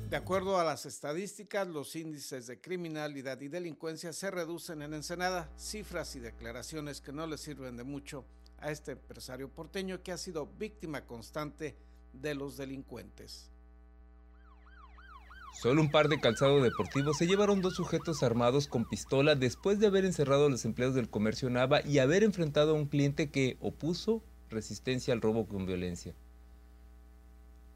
De 0.09 0.17
acuerdo 0.17 0.59
a 0.59 0.65
las 0.65 0.85
estadísticas, 0.85 1.65
los 1.69 1.95
índices 1.95 2.45
de 2.47 2.59
criminalidad 2.59 3.39
y 3.39 3.47
delincuencia 3.47 4.11
se 4.11 4.29
reducen 4.31 4.81
en 4.81 4.93
Ensenada, 4.93 5.49
cifras 5.55 6.13
y 6.17 6.19
declaraciones 6.19 6.99
que 6.99 7.13
no 7.13 7.25
le 7.25 7.37
sirven 7.37 7.77
de 7.77 7.85
mucho 7.85 8.25
a 8.57 8.69
este 8.69 8.93
empresario 8.93 9.47
porteño 9.47 10.03
que 10.03 10.11
ha 10.11 10.17
sido 10.17 10.45
víctima 10.45 11.05
constante 11.05 11.86
de 12.21 12.35
los 12.35 12.57
delincuentes. 12.57 13.49
Solo 15.61 15.81
un 15.81 15.89
par 15.89 16.07
de 16.07 16.19
calzado 16.19 16.61
deportivo 16.61 17.15
se 17.15 17.25
llevaron 17.25 17.61
dos 17.61 17.75
sujetos 17.75 18.21
armados 18.21 18.67
con 18.67 18.85
pistola 18.85 19.33
después 19.33 19.79
de 19.79 19.87
haber 19.87 20.05
encerrado 20.05 20.45
a 20.45 20.49
los 20.49 20.65
empleados 20.65 20.95
del 20.95 21.09
comercio 21.09 21.49
Nava 21.49 21.81
y 21.83 21.97
haber 21.97 22.23
enfrentado 22.23 22.71
a 22.71 22.79
un 22.79 22.85
cliente 22.85 23.31
que 23.31 23.57
opuso 23.59 24.21
resistencia 24.51 25.15
al 25.15 25.21
robo 25.21 25.47
con 25.47 25.65
violencia. 25.65 26.13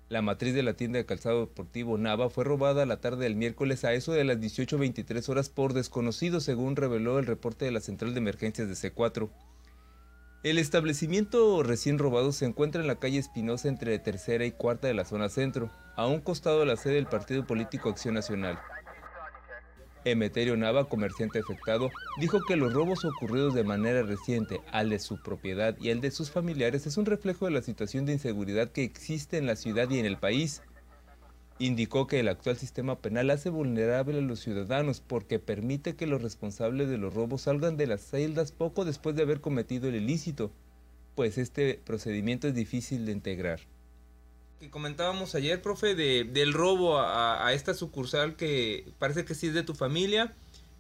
La 0.10 0.22
matriz 0.22 0.54
de 0.54 0.62
la 0.62 0.74
tienda 0.74 1.00
de 1.00 1.06
calzado 1.06 1.40
deportivo 1.40 1.98
Nava 1.98 2.30
fue 2.30 2.44
robada 2.44 2.86
la 2.86 3.00
tarde 3.00 3.24
del 3.24 3.36
miércoles 3.36 3.84
a 3.84 3.94
eso 3.94 4.12
de 4.12 4.26
las 4.26 4.38
18.23 4.38 5.30
horas 5.30 5.50
por 5.50 5.74
desconocidos, 5.74 6.44
según 6.44 6.76
reveló 6.76 7.18
el 7.18 7.26
reporte 7.26 7.66
de 7.66 7.72
la 7.72 7.80
Central 7.80 8.14
de 8.14 8.20
Emergencias 8.20 8.68
de 8.68 8.74
C4. 8.74 9.30
El 10.44 10.58
establecimiento 10.58 11.62
recién 11.62 12.00
robado 12.00 12.32
se 12.32 12.46
encuentra 12.46 12.82
en 12.82 12.88
la 12.88 12.96
calle 12.96 13.20
Espinosa 13.20 13.68
entre 13.68 14.00
tercera 14.00 14.44
y 14.44 14.52
cuarta 14.52 14.88
de 14.88 14.96
la 14.96 15.06
zona 15.06 15.30
centro, 15.30 15.70
a 15.96 16.08
un 16.08 16.20
costado 16.20 16.62
de 16.62 16.66
la 16.66 16.78
sede 16.78 16.96
del 16.96 17.06
Partido 17.06 17.46
Político 17.46 17.90
Acción 17.90 18.16
Nacional. 18.16 18.58
Emeterio 20.04 20.58
Nava, 20.58 20.90
comerciante 20.90 21.38
afectado, 21.38 21.92
dijo 22.20 22.40
que 22.48 22.56
los 22.56 22.74
robos 22.74 23.06
ocurridos 23.06 23.54
de 23.54 23.64
manera 23.64 24.02
reciente 24.02 24.62
al 24.72 24.90
de 24.90 24.98
su 24.98 25.22
propiedad 25.22 25.78
y 25.80 25.92
al 25.92 26.02
de 26.02 26.10
sus 26.10 26.32
familiares 26.32 26.88
es 26.88 26.98
un 26.98 27.06
reflejo 27.06 27.46
de 27.46 27.52
la 27.52 27.62
situación 27.62 28.08
de 28.08 28.14
inseguridad 28.14 28.72
que 28.72 28.84
existe 28.84 29.38
en 29.38 29.46
la 29.46 29.56
ciudad 29.56 29.92
y 29.92 30.00
en 30.00 30.08
el 30.08 30.18
país 30.18 30.64
Indicó 31.62 32.08
que 32.08 32.20
el 32.20 32.28
actual 32.28 32.58
sistema 32.58 32.98
penal 32.98 33.30
hace 33.30 33.52
vulnerable 33.52 34.18
a 34.18 34.22
los 34.22 34.40
ciudadanos 34.40 35.00
porque 35.00 35.38
permite 35.38 35.96
que 35.96 36.08
los 36.08 36.24
responsables 36.24 36.90
de 36.90 36.98
los 36.98 37.14
robos 37.14 37.44
salgan 37.44 37.78
de 37.78 37.86
las 37.86 38.02
celdas 38.02 38.52
poco 38.52 38.84
después 38.84 39.16
de 39.16 39.22
haber 39.22 39.42
cometido 39.42 39.88
el 39.88 39.94
ilícito, 39.94 40.50
pues 41.14 41.38
este 41.38 41.80
procedimiento 41.86 42.48
es 42.48 42.56
difícil 42.56 43.06
de 43.06 43.12
integrar. 43.12 43.60
Que 44.60 44.72
comentábamos 44.72 45.36
ayer, 45.36 45.62
profe, 45.62 45.94
de, 45.94 46.24
del 46.24 46.52
robo 46.52 47.00
a, 47.00 47.54
esta 47.54 47.76
sucursal 47.76 48.36
que 48.36 48.92
parece 48.98 49.24
que 49.24 49.36
sí 49.36 49.50
es 49.50 49.54
de 49.54 49.62
tu 49.62 49.76
familia 49.76 50.34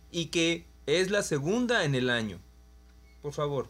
y 0.10 0.30
que 0.30 0.66
es 0.88 1.12
la 1.12 1.22
segunda 1.22 1.86
en 1.86 1.94
el 1.94 2.10
año. 2.10 2.40
Por 3.22 3.34
favor. 3.34 3.68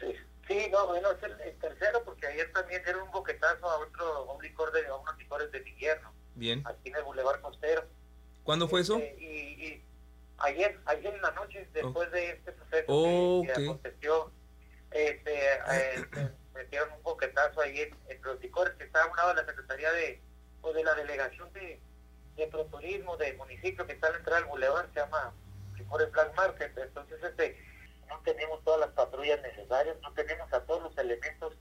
Sí, 0.00 0.08
sí 0.48 0.66
no, 0.72 0.88
bueno, 0.88 1.12
es 1.12 1.22
el, 1.22 1.56
tercero 1.60 2.02
porque 2.04 2.26
ayer 2.26 2.50
también 2.52 2.82
dieron 2.82 3.02
un 3.02 3.12
boquetazo 3.12 3.70
a 3.70 3.78
otro 3.78 4.32
un 4.32 4.42
licor 4.42 4.72
de, 4.72 4.84
a 4.88 4.96
unos 4.96 5.16
licores 5.16 5.52
de 5.52 5.58
invierno. 5.58 6.12
Bien. 6.34 6.62
Aquí 6.66 6.88
en 6.88 6.96
el 6.96 7.02
Boulevard 7.02 7.40
Costero. 7.40 7.84
¿Cuándo 8.42 8.68
fue 8.68 8.80
eso? 8.80 8.98
Este, 8.98 9.22
y, 9.22 9.82
ayer, 10.38 10.78
ayer 10.86 11.14
en 11.14 11.22
la 11.22 11.30
noche, 11.32 11.68
después 11.72 12.10
de 12.12 12.30
este 12.30 12.54
suceso 12.56 12.84
oh, 12.88 13.42
que, 13.42 13.52
aconteció, 13.52 14.30
este, 14.90 15.54
eh, 15.72 16.30
metieron 16.54 16.92
un 16.92 17.02
boquetazo 17.02 17.60
ahí 17.60 17.80
en, 17.80 18.22
los 18.22 18.40
licores 18.40 18.74
que 18.74 18.84
está 18.84 19.02
a 19.02 19.06
un 19.06 19.16
lado 19.16 19.30
de 19.30 19.42
la 19.42 19.46
Secretaría 19.46 19.92
de, 19.92 20.20
o 20.62 20.72
de 20.72 20.84
la 20.84 20.94
Delegación 20.94 21.52
de, 21.52 21.80
de 22.36 22.46
Proturismo 22.48 23.16
del 23.16 23.36
municipio 23.36 23.86
que 23.86 23.92
está 23.92 24.08
a 24.08 24.10
la 24.10 24.18
entrada 24.18 24.40
del 24.40 24.48
Boulevard, 24.48 24.88
se 24.92 25.00
llama 25.00 25.32
Licores 25.76 26.10
Black 26.12 26.34
Market. 26.36 26.76
Entonces, 26.76 27.22
este, 27.22 27.58
no 28.08 28.20
tenemos 28.20 28.62
todas 28.64 28.80
las 28.80 28.90
patrullas 28.90 29.40
necesarias, 29.42 29.96
no 30.02 30.12
tenemos 30.12 30.52
a 30.52 30.60
todos 30.64 30.82
los 30.82 30.98
elementos 30.98 31.56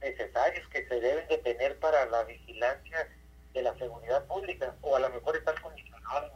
necesarios 0.00 0.68
que 0.68 0.86
se 0.86 1.00
deben 1.00 1.26
de 1.28 1.38
tener 1.38 1.78
para 1.78 2.06
la 2.06 2.24
vigilancia 2.24 3.08
de 3.54 3.62
la 3.62 3.74
seguridad 3.78 4.26
pública, 4.26 4.74
o 4.82 4.96
a 4.96 5.00
lo 5.00 5.08
mejor 5.10 5.36
están 5.36 5.54
condicionados, 5.62 6.32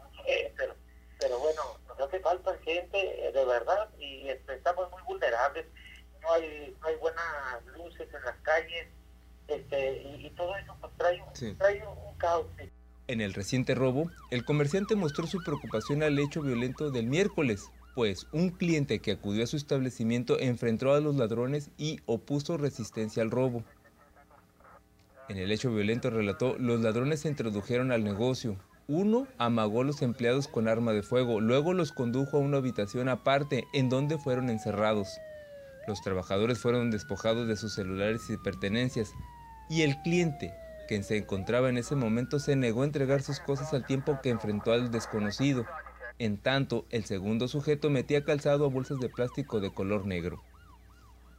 pero, 0.56 0.74
pero 1.18 1.38
bueno, 1.40 1.62
nos 1.86 2.00
hace 2.00 2.20
falta 2.20 2.56
gente 2.64 3.28
eh, 3.28 3.32
de 3.32 3.44
verdad 3.44 3.88
y 3.98 4.28
estamos 4.28 4.90
muy 4.90 5.02
vulnerables, 5.02 5.66
no 6.22 6.32
hay, 6.32 6.76
no 6.80 6.86
hay 6.86 6.96
buenas 6.96 7.66
luces 7.76 8.08
en 8.14 8.22
las 8.22 8.36
calles, 8.42 8.88
este, 9.48 10.02
y, 10.20 10.30
todo 10.36 10.56
eso 10.56 10.76
pues, 10.80 10.92
trae, 10.98 11.82
un, 11.86 12.18
caos. 12.18 12.46
En 13.06 13.20
el 13.20 13.32
reciente 13.32 13.74
robo, 13.74 14.10
el 14.30 14.44
comerciante 14.44 14.94
mostró 14.94 15.26
su 15.26 15.42
preocupación 15.42 16.02
al 16.02 16.18
hecho 16.18 16.42
violento 16.42 16.90
del 16.90 17.06
miércoles, 17.06 17.70
pues 17.94 18.26
un 18.32 18.50
cliente 18.50 19.00
que 19.00 19.12
acudió 19.12 19.42
a 19.42 19.46
su 19.46 19.56
establecimiento 19.56 20.38
enfrentó 20.38 20.92
a 20.92 21.00
los 21.00 21.16
ladrones 21.16 21.70
y 21.78 22.00
opuso 22.06 22.58
resistencia 22.58 23.22
al 23.22 23.30
robo. 23.30 23.64
En 25.28 25.36
el 25.36 25.52
hecho 25.52 25.70
violento 25.70 26.08
relató, 26.08 26.56
los 26.58 26.80
ladrones 26.80 27.20
se 27.20 27.28
introdujeron 27.28 27.92
al 27.92 28.02
negocio. 28.02 28.56
Uno 28.86 29.26
amagó 29.36 29.82
a 29.82 29.84
los 29.84 30.00
empleados 30.00 30.48
con 30.48 30.68
arma 30.68 30.94
de 30.94 31.02
fuego, 31.02 31.40
luego 31.40 31.74
los 31.74 31.92
condujo 31.92 32.38
a 32.38 32.40
una 32.40 32.56
habitación 32.56 33.10
aparte 33.10 33.66
en 33.74 33.90
donde 33.90 34.16
fueron 34.16 34.48
encerrados. 34.48 35.18
Los 35.86 36.00
trabajadores 36.00 36.58
fueron 36.58 36.90
despojados 36.90 37.46
de 37.46 37.56
sus 37.56 37.74
celulares 37.74 38.22
y 38.30 38.38
pertenencias, 38.38 39.12
y 39.68 39.82
el 39.82 40.00
cliente, 40.00 40.54
quien 40.88 41.04
se 41.04 41.18
encontraba 41.18 41.68
en 41.68 41.76
ese 41.76 41.94
momento, 41.94 42.38
se 42.38 42.56
negó 42.56 42.80
a 42.80 42.86
entregar 42.86 43.20
sus 43.20 43.38
cosas 43.40 43.74
al 43.74 43.84
tiempo 43.84 44.20
que 44.22 44.30
enfrentó 44.30 44.72
al 44.72 44.90
desconocido. 44.90 45.66
En 46.18 46.38
tanto, 46.38 46.86
el 46.88 47.04
segundo 47.04 47.48
sujeto 47.48 47.90
metía 47.90 48.24
calzado 48.24 48.64
a 48.64 48.70
bolsas 48.70 48.98
de 48.98 49.10
plástico 49.10 49.60
de 49.60 49.74
color 49.74 50.06
negro. 50.06 50.42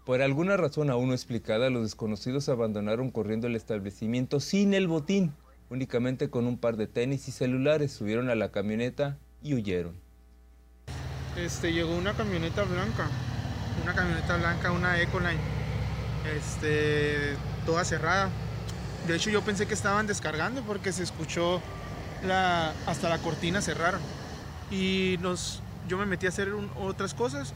Por 0.09 0.23
alguna 0.23 0.57
razón 0.57 0.89
aún 0.89 1.09
no 1.09 1.13
explicada, 1.13 1.69
los 1.69 1.83
desconocidos 1.83 2.49
abandonaron 2.49 3.11
corriendo 3.11 3.45
el 3.45 3.55
establecimiento 3.55 4.39
sin 4.39 4.73
el 4.73 4.87
botín, 4.87 5.35
únicamente 5.69 6.31
con 6.31 6.47
un 6.47 6.57
par 6.57 6.77
de 6.77 6.87
tenis 6.87 7.27
y 7.27 7.31
celulares, 7.31 7.91
subieron 7.91 8.31
a 8.31 8.33
la 8.33 8.49
camioneta 8.49 9.19
y 9.43 9.53
huyeron. 9.53 9.93
Este, 11.37 11.73
llegó 11.73 11.95
una 11.95 12.15
camioneta 12.15 12.63
blanca, 12.63 13.07
una 13.83 13.93
camioneta 13.93 14.37
blanca, 14.37 14.71
una 14.71 14.99
Ecoline, 14.99 15.39
este, 16.35 17.35
toda 17.67 17.85
cerrada. 17.85 18.31
De 19.05 19.15
hecho 19.15 19.29
yo 19.29 19.43
pensé 19.43 19.67
que 19.67 19.75
estaban 19.75 20.07
descargando 20.07 20.63
porque 20.63 20.91
se 20.91 21.03
escuchó 21.03 21.61
la, 22.25 22.73
hasta 22.87 23.09
la 23.09 23.19
cortina 23.19 23.61
cerraron. 23.61 24.01
Y 24.71 25.17
nos, 25.21 25.61
yo 25.87 25.99
me 25.99 26.07
metí 26.07 26.25
a 26.25 26.29
hacer 26.29 26.51
otras 26.79 27.13
cosas 27.13 27.53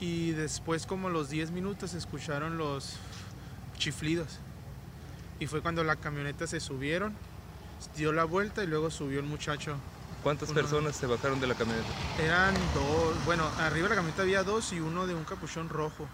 y 0.00 0.32
después 0.32 0.86
como 0.86 1.08
los 1.08 1.30
10 1.30 1.50
minutos 1.50 1.94
escucharon 1.94 2.58
los 2.58 2.96
chiflidos. 3.78 4.38
Y 5.40 5.46
fue 5.46 5.60
cuando 5.60 5.82
la 5.84 5.96
camioneta 5.96 6.46
se 6.46 6.60
subieron, 6.60 7.14
dio 7.96 8.12
la 8.12 8.24
vuelta 8.24 8.62
y 8.62 8.66
luego 8.66 8.90
subió 8.90 9.20
el 9.20 9.26
muchacho. 9.26 9.76
¿Cuántas 10.22 10.52
personas 10.52 10.94
se 10.94 11.06
bajaron 11.06 11.40
de 11.40 11.48
la 11.48 11.54
camioneta? 11.54 11.88
Eran 12.20 12.54
dos, 12.74 13.24
bueno, 13.24 13.44
arriba 13.58 13.84
de 13.84 13.88
la 13.90 13.96
camioneta 13.96 14.22
había 14.22 14.44
dos 14.44 14.72
y 14.72 14.78
uno 14.78 15.06
de 15.06 15.14
un 15.14 15.24
capuchón 15.24 15.68
rojo, 15.68 16.06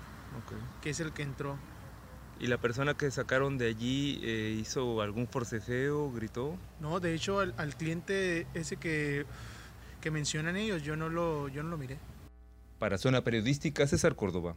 que 0.81 0.91
es 0.91 1.01
el 1.01 1.13
que 1.13 1.23
entró. 1.23 1.59
¿Y 2.41 2.47
la 2.47 2.57
persona 2.57 2.95
que 2.95 3.11
sacaron 3.11 3.59
de 3.59 3.67
allí 3.67 4.21
eh, 4.23 4.57
hizo 4.59 5.03
algún 5.03 5.27
forcejeo, 5.27 6.11
gritó? 6.13 6.57
No, 6.81 7.01
de 7.01 7.15
hecho 7.15 7.41
al, 7.41 7.77
cliente 7.77 8.47
ese 8.55 8.77
que, 8.77 9.27
que 10.01 10.11
mencionan 10.11 10.57
ellos, 10.57 10.83
yo 10.83 10.97
no 10.97 11.09
lo, 11.09 11.49
yo 11.49 11.63
no 11.63 11.71
lo 11.71 11.77
miré. 11.77 11.99
Para 12.79 12.97
Zona 12.97 13.25
Periodística, 13.25 13.87
César 13.87 14.15
Córdoba. 14.15 14.57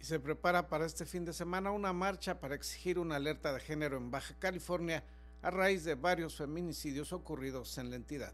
Y 0.00 0.04
se 0.04 0.18
prepara 0.18 0.68
para 0.68 0.86
este 0.86 1.04
fin 1.04 1.24
de 1.24 1.32
semana 1.32 1.70
una 1.70 1.92
marcha 1.92 2.40
para 2.40 2.54
exigir 2.54 2.98
una 2.98 3.16
alerta 3.16 3.52
de 3.52 3.60
género 3.60 3.98
en 3.98 4.10
Baja 4.10 4.34
California 4.38 5.04
a 5.42 5.50
raíz 5.50 5.84
de 5.84 5.94
varios 5.94 6.36
feminicidios 6.36 7.12
ocurridos 7.12 7.76
en 7.78 7.90
la 7.90 7.96
entidad. 7.96 8.32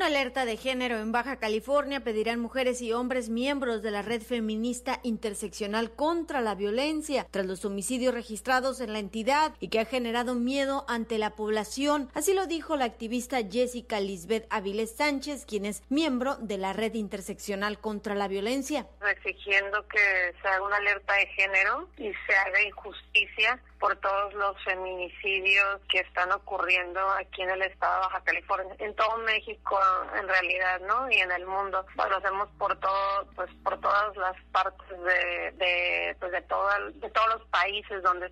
Una 0.00 0.06
alerta 0.06 0.46
de 0.46 0.56
género 0.56 0.96
en 0.96 1.12
Baja 1.12 1.36
California 1.36 2.00
pedirán 2.00 2.40
mujeres 2.40 2.80
y 2.80 2.90
hombres 2.90 3.28
miembros 3.28 3.82
de 3.82 3.90
la 3.90 4.00
red 4.00 4.22
feminista 4.22 4.98
interseccional 5.02 5.90
contra 5.90 6.40
la 6.40 6.54
violencia 6.54 7.26
tras 7.30 7.44
los 7.44 7.66
homicidios 7.66 8.14
registrados 8.14 8.80
en 8.80 8.94
la 8.94 8.98
entidad 8.98 9.52
y 9.60 9.68
que 9.68 9.78
ha 9.78 9.84
generado 9.84 10.34
miedo 10.34 10.86
ante 10.88 11.18
la 11.18 11.36
población. 11.36 12.08
Así 12.14 12.32
lo 12.32 12.46
dijo 12.46 12.76
la 12.76 12.86
activista 12.86 13.40
Jessica 13.46 14.00
Lisbeth 14.00 14.46
Avilés 14.48 14.96
Sánchez, 14.96 15.44
quien 15.44 15.66
es 15.66 15.82
miembro 15.90 16.36
de 16.36 16.56
la 16.56 16.72
red 16.72 16.94
interseccional 16.94 17.78
contra 17.78 18.14
la 18.14 18.26
violencia. 18.26 18.86
Exigiendo 19.06 19.86
que 19.86 20.34
se 20.40 20.48
haga 20.48 20.64
una 20.64 20.76
alerta 20.78 21.12
de 21.12 21.26
género 21.26 21.90
y 21.98 22.10
se 22.26 22.36
haga 22.36 22.62
injusticia 22.62 23.60
por 23.80 23.96
todos 23.96 24.34
los 24.34 24.62
feminicidios 24.62 25.80
que 25.88 26.00
están 26.00 26.30
ocurriendo 26.32 27.00
aquí 27.12 27.40
en 27.42 27.50
el 27.50 27.62
estado 27.62 27.94
de 27.94 28.00
Baja 28.00 28.24
California, 28.24 28.76
en 28.78 28.94
todo 28.94 29.16
México 29.18 29.80
en 30.14 30.28
realidad, 30.28 30.80
¿no? 30.82 31.10
Y 31.10 31.16
en 31.16 31.32
el 31.32 31.46
mundo. 31.46 31.84
Lo 31.96 32.16
hacemos 32.18 32.48
por 32.58 32.78
todo, 32.78 33.26
pues 33.34 33.50
por 33.64 33.80
todas 33.80 34.14
las 34.18 34.36
partes 34.52 34.98
de, 34.98 35.52
de, 35.52 36.16
pues 36.20 36.30
de, 36.30 36.42
todo, 36.42 36.68
de 36.92 37.10
todos 37.10 37.28
los 37.38 37.48
países 37.48 38.02
donde 38.02 38.30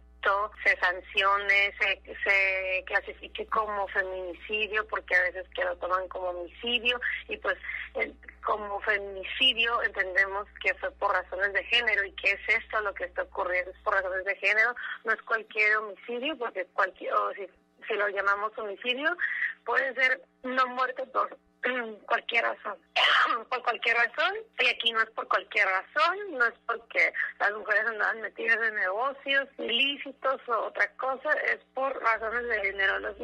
se 0.65 0.77
sancione, 0.79 1.73
se, 1.81 2.03
se 2.25 2.85
clasifique 2.85 3.47
como 3.47 3.87
feminicidio, 3.89 4.87
porque 4.89 5.15
a 5.15 5.23
veces 5.23 5.47
que 5.55 5.65
lo 5.65 5.77
toman 5.77 6.09
como 6.09 6.29
homicidio, 6.31 7.01
y 7.29 7.37
pues 7.39 7.57
como 8.45 8.81
feminicidio 8.81 9.83
entendemos 9.83 10.47
que 10.63 10.75
fue 10.75 10.91
por 10.93 11.13
razones 11.13 11.53
de 11.53 11.65
género 11.65 12.05
y 12.05 12.13
que 12.13 12.31
es 12.31 12.41
esto 12.49 12.81
lo 12.81 12.95
que 12.95 13.05
está 13.05 13.23
ocurriendo, 13.23 13.71
es 13.71 13.79
por 13.79 13.95
razones 13.95 14.25
de 14.25 14.37
género, 14.37 14.75
no 15.05 15.13
es 15.13 15.23
cualquier 15.23 15.77
homicidio, 15.77 16.37
porque 16.37 16.67
cualquier, 16.73 17.13
o 17.15 17.33
si, 17.35 17.47
si 17.87 17.95
lo 17.95 18.09
llamamos 18.09 18.57
homicidio, 18.59 19.17
puede 19.65 19.95
ser 19.95 20.23
una 20.43 20.67
muerte 20.67 21.05
por 21.07 21.37
cualquier 22.07 22.45
razón. 22.45 22.77
por 23.51 23.63
cualquier 23.63 23.97
razón, 23.97 24.35
y 24.59 24.67
aquí 24.67 24.93
no 24.93 25.01
es 25.01 25.11
por 25.11 25.29
cualquier 25.29 25.67
razón, 25.67 26.17
no 26.33 26.45
es 26.45 26.55
porque 26.67 27.13
las 27.39 27.53
mujeres 27.53 27.87
andaban 27.87 28.21
metidas 28.21 28.59
en 28.69 28.75
negocios 28.75 29.49
ilícitos 29.59 30.41
o 30.49 30.67
otra 30.67 30.89
cosa, 30.97 31.31
es 31.53 31.59
por 31.75 31.93
razones 32.03 32.49
de 32.49 32.61
género. 32.61 32.99
Los, 33.01 33.17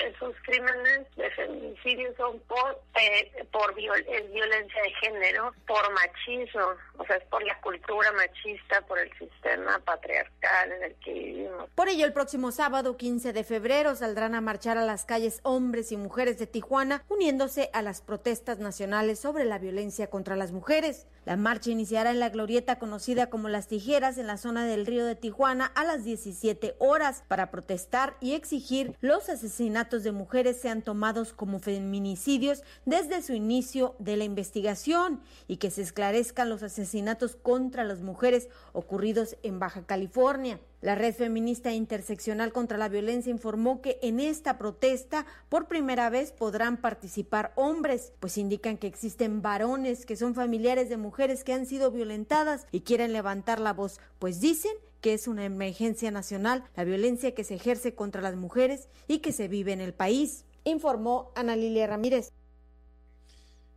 esos 0.00 0.34
crímenes 0.42 1.14
de 1.16 1.30
feminicidio 1.32 2.14
son 2.16 2.38
por, 2.40 2.80
eh, 3.00 3.46
por 3.52 3.74
violencia 3.74 4.82
de 4.82 4.94
género, 5.00 5.52
por 5.66 5.92
machismo, 5.92 6.74
o 6.98 7.06
sea, 7.06 7.16
es 7.16 7.24
por 7.24 7.42
la 7.44 7.60
cultura 7.60 8.12
machista, 8.12 8.80
por 8.82 8.98
el 8.98 9.10
sistema 9.18 9.78
patriarcal 9.80 10.72
en 10.72 10.84
el 10.84 10.94
que 10.96 11.12
vivimos. 11.12 11.70
Por 11.74 11.88
ello, 11.88 12.06
el 12.06 12.12
próximo 12.12 12.52
sábado 12.52 12.96
15 12.96 13.32
de 13.32 13.44
febrero 13.44 13.94
saldrán 13.94 14.34
a 14.34 14.40
marchar 14.40 14.78
a 14.78 14.84
las 14.84 15.04
calles 15.04 15.40
hombres 15.42 15.92
y 15.92 15.96
mujeres 15.96 16.38
de 16.38 16.46
Tijuana, 16.46 17.02
uniéndose 17.08 17.70
a 17.72 17.82
las 17.82 18.00
protestas 18.00 18.58
nacionales 18.58 18.93
sobre 19.16 19.44
la 19.44 19.58
violencia 19.58 20.08
contra 20.08 20.36
las 20.36 20.52
mujeres. 20.52 21.08
La 21.24 21.36
marcha 21.36 21.70
iniciará 21.70 22.12
en 22.12 22.20
la 22.20 22.28
glorieta 22.28 22.78
conocida 22.78 23.28
como 23.28 23.48
Las 23.48 23.66
Tijeras 23.66 24.18
en 24.18 24.28
la 24.28 24.36
zona 24.36 24.66
del 24.66 24.86
río 24.86 25.04
de 25.04 25.16
Tijuana 25.16 25.66
a 25.66 25.84
las 25.84 26.04
17 26.04 26.76
horas 26.78 27.24
para 27.26 27.50
protestar 27.50 28.16
y 28.20 28.34
exigir 28.34 28.96
los 29.00 29.28
asesinatos 29.28 30.04
de 30.04 30.12
mujeres 30.12 30.60
sean 30.60 30.82
tomados 30.82 31.32
como 31.32 31.58
feminicidios 31.58 32.62
desde 32.84 33.20
su 33.20 33.32
inicio 33.32 33.96
de 33.98 34.16
la 34.16 34.24
investigación 34.24 35.20
y 35.48 35.56
que 35.56 35.72
se 35.72 35.82
esclarezcan 35.82 36.48
los 36.48 36.62
asesinatos 36.62 37.34
contra 37.34 37.82
las 37.82 38.00
mujeres 38.00 38.48
ocurridos 38.72 39.36
en 39.42 39.58
Baja 39.58 39.84
California. 39.86 40.60
La 40.84 40.94
Red 40.94 41.14
Feminista 41.14 41.72
Interseccional 41.72 42.52
contra 42.52 42.76
la 42.76 42.90
Violencia 42.90 43.30
informó 43.30 43.80
que 43.80 43.98
en 44.02 44.20
esta 44.20 44.58
protesta 44.58 45.24
por 45.48 45.66
primera 45.66 46.10
vez 46.10 46.30
podrán 46.30 46.76
participar 46.76 47.54
hombres, 47.56 48.12
pues 48.20 48.36
indican 48.36 48.76
que 48.76 48.86
existen 48.86 49.40
varones 49.40 50.04
que 50.04 50.14
son 50.14 50.34
familiares 50.34 50.90
de 50.90 50.98
mujeres 50.98 51.42
que 51.42 51.54
han 51.54 51.64
sido 51.64 51.90
violentadas 51.90 52.66
y 52.70 52.82
quieren 52.82 53.14
levantar 53.14 53.60
la 53.60 53.72
voz, 53.72 53.98
pues 54.18 54.42
dicen 54.42 54.72
que 55.00 55.14
es 55.14 55.26
una 55.26 55.46
emergencia 55.46 56.10
nacional 56.10 56.64
la 56.76 56.84
violencia 56.84 57.34
que 57.34 57.44
se 57.44 57.54
ejerce 57.54 57.94
contra 57.94 58.20
las 58.20 58.36
mujeres 58.36 58.90
y 59.08 59.20
que 59.20 59.32
se 59.32 59.48
vive 59.48 59.72
en 59.72 59.80
el 59.80 59.94
país, 59.94 60.44
informó 60.64 61.32
Ana 61.34 61.56
Lilia 61.56 61.86
Ramírez. 61.86 62.30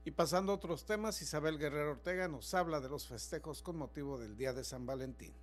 Y 0.03 0.11
pasando 0.11 0.51
a 0.51 0.55
otros 0.55 0.83
temas, 0.83 1.21
Isabel 1.21 1.57
Guerrero 1.57 1.91
Ortega 1.91 2.27
nos 2.27 2.53
habla 2.53 2.81
de 2.81 2.89
los 2.89 3.07
festejos 3.07 3.61
con 3.61 3.77
motivo 3.77 4.19
del 4.19 4.35
Día 4.35 4.51
de 4.51 4.65
San 4.65 4.85
Valentín. 4.85 5.33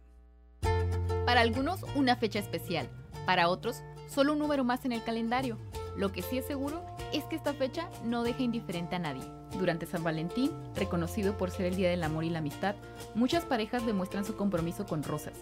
Para 1.26 1.40
algunos, 1.40 1.80
una 1.94 2.16
fecha 2.16 2.38
especial. 2.38 2.86
Para 3.24 3.48
otros, 3.48 3.82
solo 4.06 4.34
un 4.34 4.38
número 4.38 4.62
más 4.62 4.84
en 4.84 4.92
el 4.92 5.02
calendario. 5.02 5.58
Lo 5.96 6.12
que 6.12 6.20
sí 6.20 6.36
es 6.36 6.44
seguro 6.44 6.84
es 7.14 7.24
que 7.24 7.36
esta 7.36 7.54
fecha 7.54 7.88
no 8.04 8.24
deja 8.24 8.42
indiferente 8.42 8.96
a 8.96 8.98
nadie. 8.98 9.22
Durante 9.58 9.86
San 9.86 10.02
Valentín, 10.02 10.50
reconocido 10.74 11.36
por 11.38 11.50
ser 11.50 11.66
el 11.66 11.76
Día 11.76 11.88
del 11.88 12.02
Amor 12.02 12.24
y 12.24 12.30
la 12.30 12.40
Amistad, 12.40 12.74
muchas 13.14 13.44
parejas 13.44 13.86
demuestran 13.86 14.24
su 14.24 14.36
compromiso 14.36 14.84
con 14.84 15.04
rosas, 15.04 15.34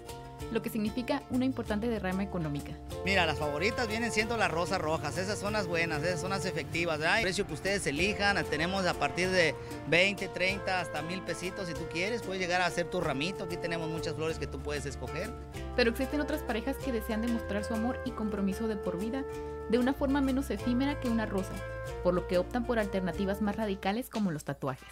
lo 0.52 0.60
que 0.60 0.68
significa 0.68 1.22
una 1.30 1.46
importante 1.46 1.88
derrama 1.88 2.22
económica. 2.22 2.72
Mira, 3.06 3.24
las 3.24 3.38
favoritas 3.38 3.88
vienen 3.88 4.12
siendo 4.12 4.36
las 4.36 4.50
rosas 4.50 4.82
rojas, 4.82 5.16
esas 5.16 5.38
son 5.38 5.54
las 5.54 5.66
buenas, 5.66 6.02
esas 6.02 6.20
son 6.20 6.30
las 6.30 6.44
efectivas. 6.44 7.00
El 7.00 7.22
precio 7.22 7.46
que 7.46 7.54
ustedes 7.54 7.86
elijan, 7.86 8.44
tenemos 8.44 8.84
a 8.84 8.92
partir 8.92 9.30
de 9.30 9.54
20, 9.88 10.28
30, 10.28 10.80
hasta 10.80 11.00
mil 11.00 11.22
pesitos 11.22 11.68
si 11.68 11.72
tú 11.72 11.86
quieres, 11.90 12.20
puedes 12.20 12.40
llegar 12.40 12.60
a 12.60 12.66
hacer 12.66 12.90
tu 12.90 13.00
ramito, 13.00 13.44
aquí 13.44 13.56
tenemos 13.56 13.88
muchas 13.88 14.14
flores 14.14 14.38
que 14.38 14.46
tú 14.46 14.58
puedes 14.58 14.84
escoger. 14.84 15.30
Pero 15.76 15.90
existen 15.90 16.20
otras 16.20 16.42
parejas 16.42 16.76
que 16.76 16.92
desean 16.92 17.22
demostrar 17.22 17.64
su 17.64 17.74
amor 17.74 18.00
y 18.04 18.10
compromiso 18.10 18.68
de 18.68 18.76
por 18.76 18.98
vida 18.98 19.24
de 19.70 19.78
una 19.78 19.94
forma 19.94 20.20
menos 20.20 20.50
efímera 20.50 21.00
que 21.00 21.08
una 21.08 21.26
rosa, 21.26 21.54
por 22.02 22.14
lo 22.14 22.26
que 22.26 22.38
optan 22.38 22.64
por 22.64 22.78
alternativas 22.78 23.40
más 23.40 23.56
radicales 23.56 24.10
como 24.10 24.30
los 24.30 24.44
tatuajes. 24.44 24.88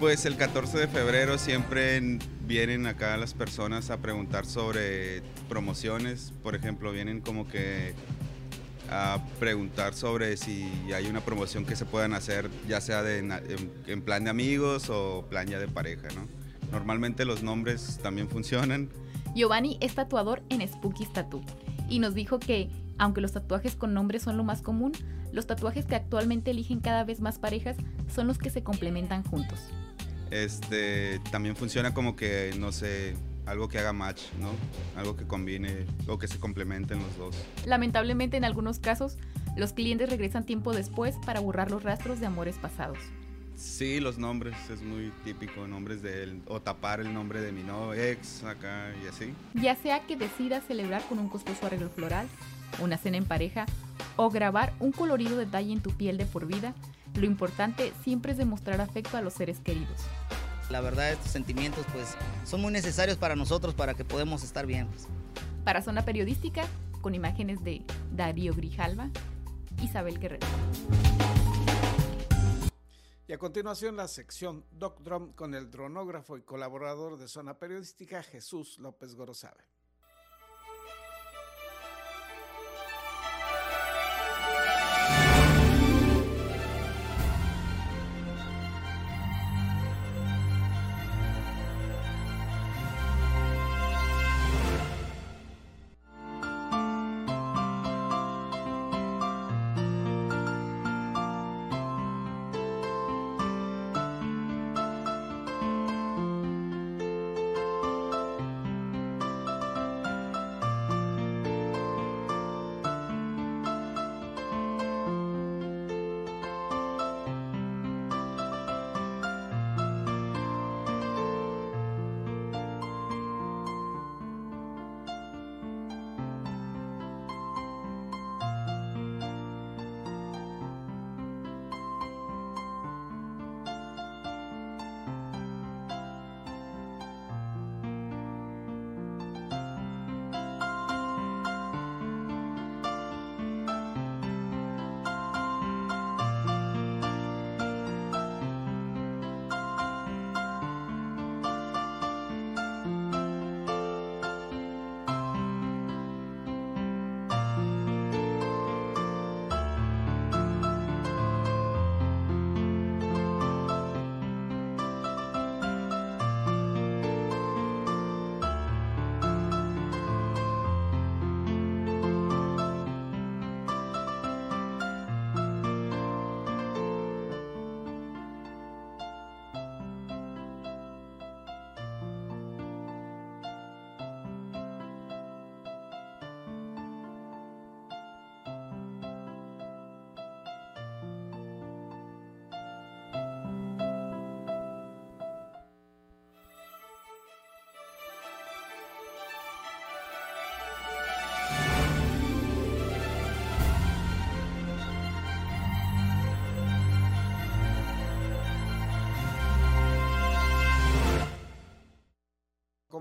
Pues 0.00 0.26
el 0.26 0.36
14 0.36 0.78
de 0.78 0.88
febrero 0.88 1.38
siempre 1.38 2.18
vienen 2.46 2.86
acá 2.86 3.16
las 3.16 3.32
personas 3.32 3.90
a 3.90 3.96
preguntar 3.96 4.44
sobre 4.44 5.22
promociones, 5.48 6.34
por 6.42 6.54
ejemplo, 6.54 6.92
vienen 6.92 7.22
como 7.22 7.48
que 7.48 7.94
a 8.90 9.18
preguntar 9.40 9.94
sobre 9.94 10.36
si 10.36 10.70
hay 10.94 11.06
una 11.06 11.20
promoción 11.20 11.64
que 11.64 11.76
se 11.76 11.86
puedan 11.86 12.12
hacer, 12.12 12.50
ya 12.68 12.80
sea 12.80 13.02
en, 13.10 14.02
plan 14.02 14.24
de 14.24 14.30
amigos 14.30 14.90
o 14.90 15.24
plan 15.28 15.48
ya 15.48 15.58
de 15.58 15.68
pareja, 15.68 16.08
¿no? 16.14 16.28
Normalmente 16.72 17.24
los 17.24 17.42
nombres 17.42 17.98
también 18.02 18.28
funcionan. 18.28 18.90
Giovanni 19.34 19.78
es 19.80 19.94
tatuador 19.94 20.42
en 20.48 20.66
Spooky 20.66 21.06
Tattoo 21.06 21.42
y 21.88 21.98
nos 21.98 22.14
dijo 22.14 22.38
que, 22.38 22.70
aunque 22.98 23.20
los 23.20 23.32
tatuajes 23.32 23.76
con 23.76 23.94
nombres 23.94 24.22
son 24.22 24.36
lo 24.36 24.44
más 24.44 24.62
común, 24.62 24.92
los 25.32 25.46
tatuajes 25.46 25.84
que 25.84 25.94
actualmente 25.94 26.50
eligen 26.50 26.80
cada 26.80 27.04
vez 27.04 27.20
más 27.20 27.38
parejas 27.38 27.76
son 28.12 28.26
los 28.26 28.38
que 28.38 28.50
se 28.50 28.62
complementan 28.62 29.22
juntos. 29.24 29.58
Este 30.30 31.20
también 31.30 31.54
funciona 31.54 31.94
como 31.94 32.16
que, 32.16 32.54
no 32.58 32.72
sé, 32.72 33.14
algo 33.46 33.68
que 33.68 33.78
haga 33.78 33.92
match, 33.92 34.22
¿no? 34.40 34.50
Algo 34.98 35.16
que 35.16 35.26
combine 35.26 35.86
o 36.08 36.18
que 36.18 36.26
se 36.26 36.38
complementen 36.38 36.98
los 36.98 37.16
dos. 37.16 37.36
Lamentablemente 37.64 38.36
en 38.36 38.44
algunos 38.44 38.78
casos, 38.78 39.18
los 39.56 39.72
clientes 39.72 40.10
regresan 40.10 40.44
tiempo 40.44 40.72
después 40.72 41.16
para 41.24 41.40
borrar 41.40 41.70
los 41.70 41.82
rastros 41.82 42.20
de 42.20 42.26
amores 42.26 42.56
pasados. 42.56 42.98
Sí, 43.56 44.00
los 44.00 44.18
nombres, 44.18 44.54
es 44.70 44.82
muy 44.82 45.10
típico, 45.24 45.66
nombres 45.66 46.02
de 46.02 46.22
él, 46.22 46.42
o 46.46 46.60
tapar 46.60 47.00
el 47.00 47.14
nombre 47.14 47.40
de 47.40 47.52
mi 47.52 47.62
no 47.62 47.94
ex 47.94 48.44
acá 48.44 48.92
y 49.02 49.08
así. 49.08 49.32
Ya 49.54 49.74
sea 49.76 50.06
que 50.06 50.14
decida 50.14 50.60
celebrar 50.60 51.02
con 51.08 51.18
un 51.18 51.30
costoso 51.30 51.64
arreglo 51.64 51.88
floral, 51.88 52.28
una 52.80 52.98
cena 52.98 53.16
en 53.16 53.24
pareja, 53.24 53.64
o 54.16 54.28
grabar 54.28 54.74
un 54.78 54.92
colorido 54.92 55.38
detalle 55.38 55.72
en 55.72 55.80
tu 55.80 55.90
piel 55.90 56.18
de 56.18 56.26
por 56.26 56.46
vida, 56.46 56.74
lo 57.14 57.24
importante 57.24 57.94
siempre 58.04 58.32
es 58.32 58.38
demostrar 58.38 58.80
afecto 58.82 59.16
a 59.16 59.22
los 59.22 59.32
seres 59.32 59.58
queridos. 59.60 59.96
La 60.68 60.82
verdad, 60.82 61.12
estos 61.12 61.30
sentimientos 61.30 61.86
pues 61.94 62.14
son 62.44 62.60
muy 62.60 62.72
necesarios 62.72 63.16
para 63.16 63.36
nosotros 63.36 63.74
para 63.74 63.94
que 63.94 64.04
podamos 64.04 64.44
estar 64.44 64.66
bien. 64.66 64.88
Pues. 64.88 65.06
Para 65.64 65.80
Zona 65.80 66.04
Periodística, 66.04 66.66
con 67.00 67.14
imágenes 67.14 67.64
de 67.64 67.82
Darío 68.12 68.52
Grijalva, 68.52 69.08
Isabel 69.82 70.18
Guerrero. 70.18 70.46
Y 73.28 73.32
a 73.32 73.38
continuación 73.38 73.96
la 73.96 74.06
sección 74.06 74.64
Doc 74.70 75.00
Drum 75.00 75.32
con 75.32 75.54
el 75.54 75.68
dronógrafo 75.68 76.38
y 76.38 76.42
colaborador 76.42 77.18
de 77.18 77.26
Zona 77.26 77.58
Periodística 77.58 78.22
Jesús 78.22 78.78
López 78.78 79.16
Gorosabe. 79.16 79.75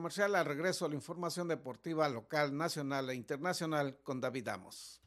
Comercial. 0.06 0.36
Al 0.36 0.46
regreso, 0.46 0.88
la 0.88 0.94
información 0.94 1.48
deportiva 1.48 2.08
local, 2.08 2.56
nacional 2.56 3.10
e 3.10 3.16
internacional 3.16 3.98
con 4.04 4.22
David 4.22 4.50
Amos. 4.50 5.02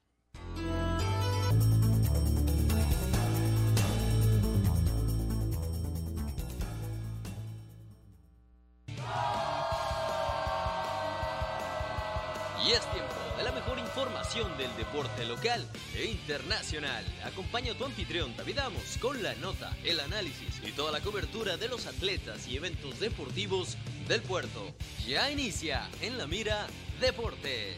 Deporte 14.79 15.25
local 15.27 15.67
e 15.97 16.05
internacional. 16.05 17.05
Acompaña 17.25 17.73
a 17.73 17.75
tu 17.75 17.85
anfitrión 17.85 18.35
David 18.37 18.59
Amos 18.61 18.97
con 19.01 19.21
la 19.23 19.35
nota, 19.35 19.77
el 19.85 19.99
análisis 19.99 20.63
y 20.65 20.71
toda 20.71 20.93
la 20.93 21.01
cobertura 21.01 21.57
de 21.57 21.67
los 21.69 21.87
atletas 21.87 22.47
y 22.47 22.57
eventos 22.57 23.01
deportivos 23.01 23.77
del 24.07 24.23
puerto. 24.23 24.73
Ya 25.05 25.31
inicia 25.33 25.89
en 26.01 26.17
la 26.17 26.29
mira 26.29 26.69
Deportes. 27.01 27.77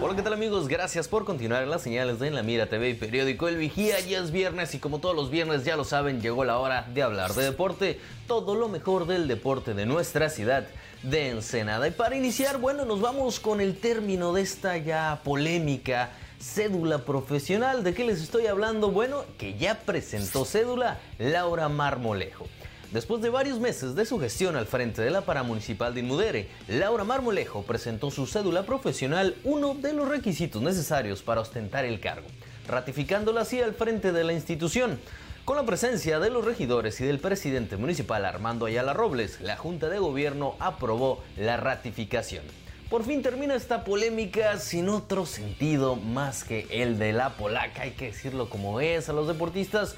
Hola, 0.00 0.16
¿qué 0.16 0.22
tal 0.22 0.32
amigos? 0.34 0.68
Gracias 0.68 1.08
por 1.08 1.24
continuar 1.24 1.62
en 1.62 1.70
las 1.70 1.82
señales 1.82 2.18
de 2.18 2.28
En 2.28 2.34
la 2.34 2.42
Mira 2.42 2.66
TV 2.66 2.90
y 2.90 2.94
periódico 2.94 3.48
El 3.48 3.56
Vigía. 3.56 4.00
Ya 4.00 4.18
es 4.18 4.32
viernes 4.32 4.74
y 4.74 4.78
como 4.78 4.98
todos 4.98 5.14
los 5.14 5.30
viernes 5.30 5.64
ya 5.64 5.76
lo 5.76 5.84
saben, 5.84 6.20
llegó 6.20 6.44
la 6.44 6.58
hora 6.58 6.88
de 6.92 7.02
hablar 7.02 7.34
de 7.34 7.44
deporte. 7.44 8.00
Todo 8.26 8.54
lo 8.54 8.68
mejor 8.68 9.06
del 9.06 9.28
deporte 9.28 9.74
de 9.74 9.86
nuestra 9.86 10.28
ciudad 10.28 10.66
de 11.02 11.30
Ensenada. 11.30 11.86
Y 11.88 11.90
para 11.90 12.16
iniciar, 12.16 12.58
bueno, 12.58 12.84
nos 12.84 13.00
vamos 13.00 13.40
con 13.40 13.60
el 13.60 13.76
término 13.76 14.32
de 14.32 14.42
esta 14.42 14.76
ya 14.76 15.20
polémica 15.24 16.10
cédula 16.40 16.98
profesional. 16.98 17.84
¿De 17.84 17.94
qué 17.94 18.04
les 18.04 18.20
estoy 18.20 18.46
hablando? 18.46 18.90
Bueno, 18.90 19.24
que 19.38 19.56
ya 19.56 19.80
presentó 19.80 20.44
cédula 20.44 21.00
Laura 21.18 21.68
Marmolejo. 21.68 22.46
Después 22.92 23.22
de 23.22 23.30
varios 23.30 23.58
meses 23.58 23.94
de 23.94 24.04
su 24.04 24.20
gestión 24.20 24.54
al 24.54 24.66
frente 24.66 25.00
de 25.00 25.10
la 25.10 25.22
paramunicipal 25.22 25.94
de 25.94 26.00
Inmudere, 26.00 26.48
Laura 26.68 27.04
Marmolejo 27.04 27.62
presentó 27.62 28.10
su 28.10 28.26
cédula 28.26 28.64
profesional, 28.66 29.34
uno 29.44 29.74
de 29.74 29.94
los 29.94 30.08
requisitos 30.08 30.60
necesarios 30.60 31.22
para 31.22 31.40
ostentar 31.40 31.86
el 31.86 32.00
cargo, 32.00 32.26
ratificándola 32.68 33.40
así 33.40 33.62
al 33.62 33.72
frente 33.72 34.12
de 34.12 34.24
la 34.24 34.34
institución. 34.34 35.00
Con 35.44 35.56
la 35.56 35.66
presencia 35.66 36.20
de 36.20 36.30
los 36.30 36.44
regidores 36.44 37.00
y 37.00 37.04
del 37.04 37.18
presidente 37.18 37.76
municipal 37.76 38.24
Armando 38.24 38.66
Ayala 38.66 38.92
Robles, 38.92 39.40
la 39.40 39.56
Junta 39.56 39.88
de 39.88 39.98
Gobierno 39.98 40.54
aprobó 40.60 41.20
la 41.36 41.56
ratificación. 41.56 42.44
Por 42.88 43.02
fin 43.02 43.22
termina 43.22 43.56
esta 43.56 43.82
polémica 43.82 44.56
sin 44.58 44.88
otro 44.88 45.26
sentido 45.26 45.96
más 45.96 46.44
que 46.44 46.68
el 46.70 46.96
de 46.96 47.12
la 47.12 47.30
polaca, 47.30 47.82
hay 47.82 47.90
que 47.90 48.12
decirlo 48.12 48.48
como 48.48 48.80
es, 48.80 49.08
a 49.08 49.12
los 49.12 49.26
deportistas 49.26 49.96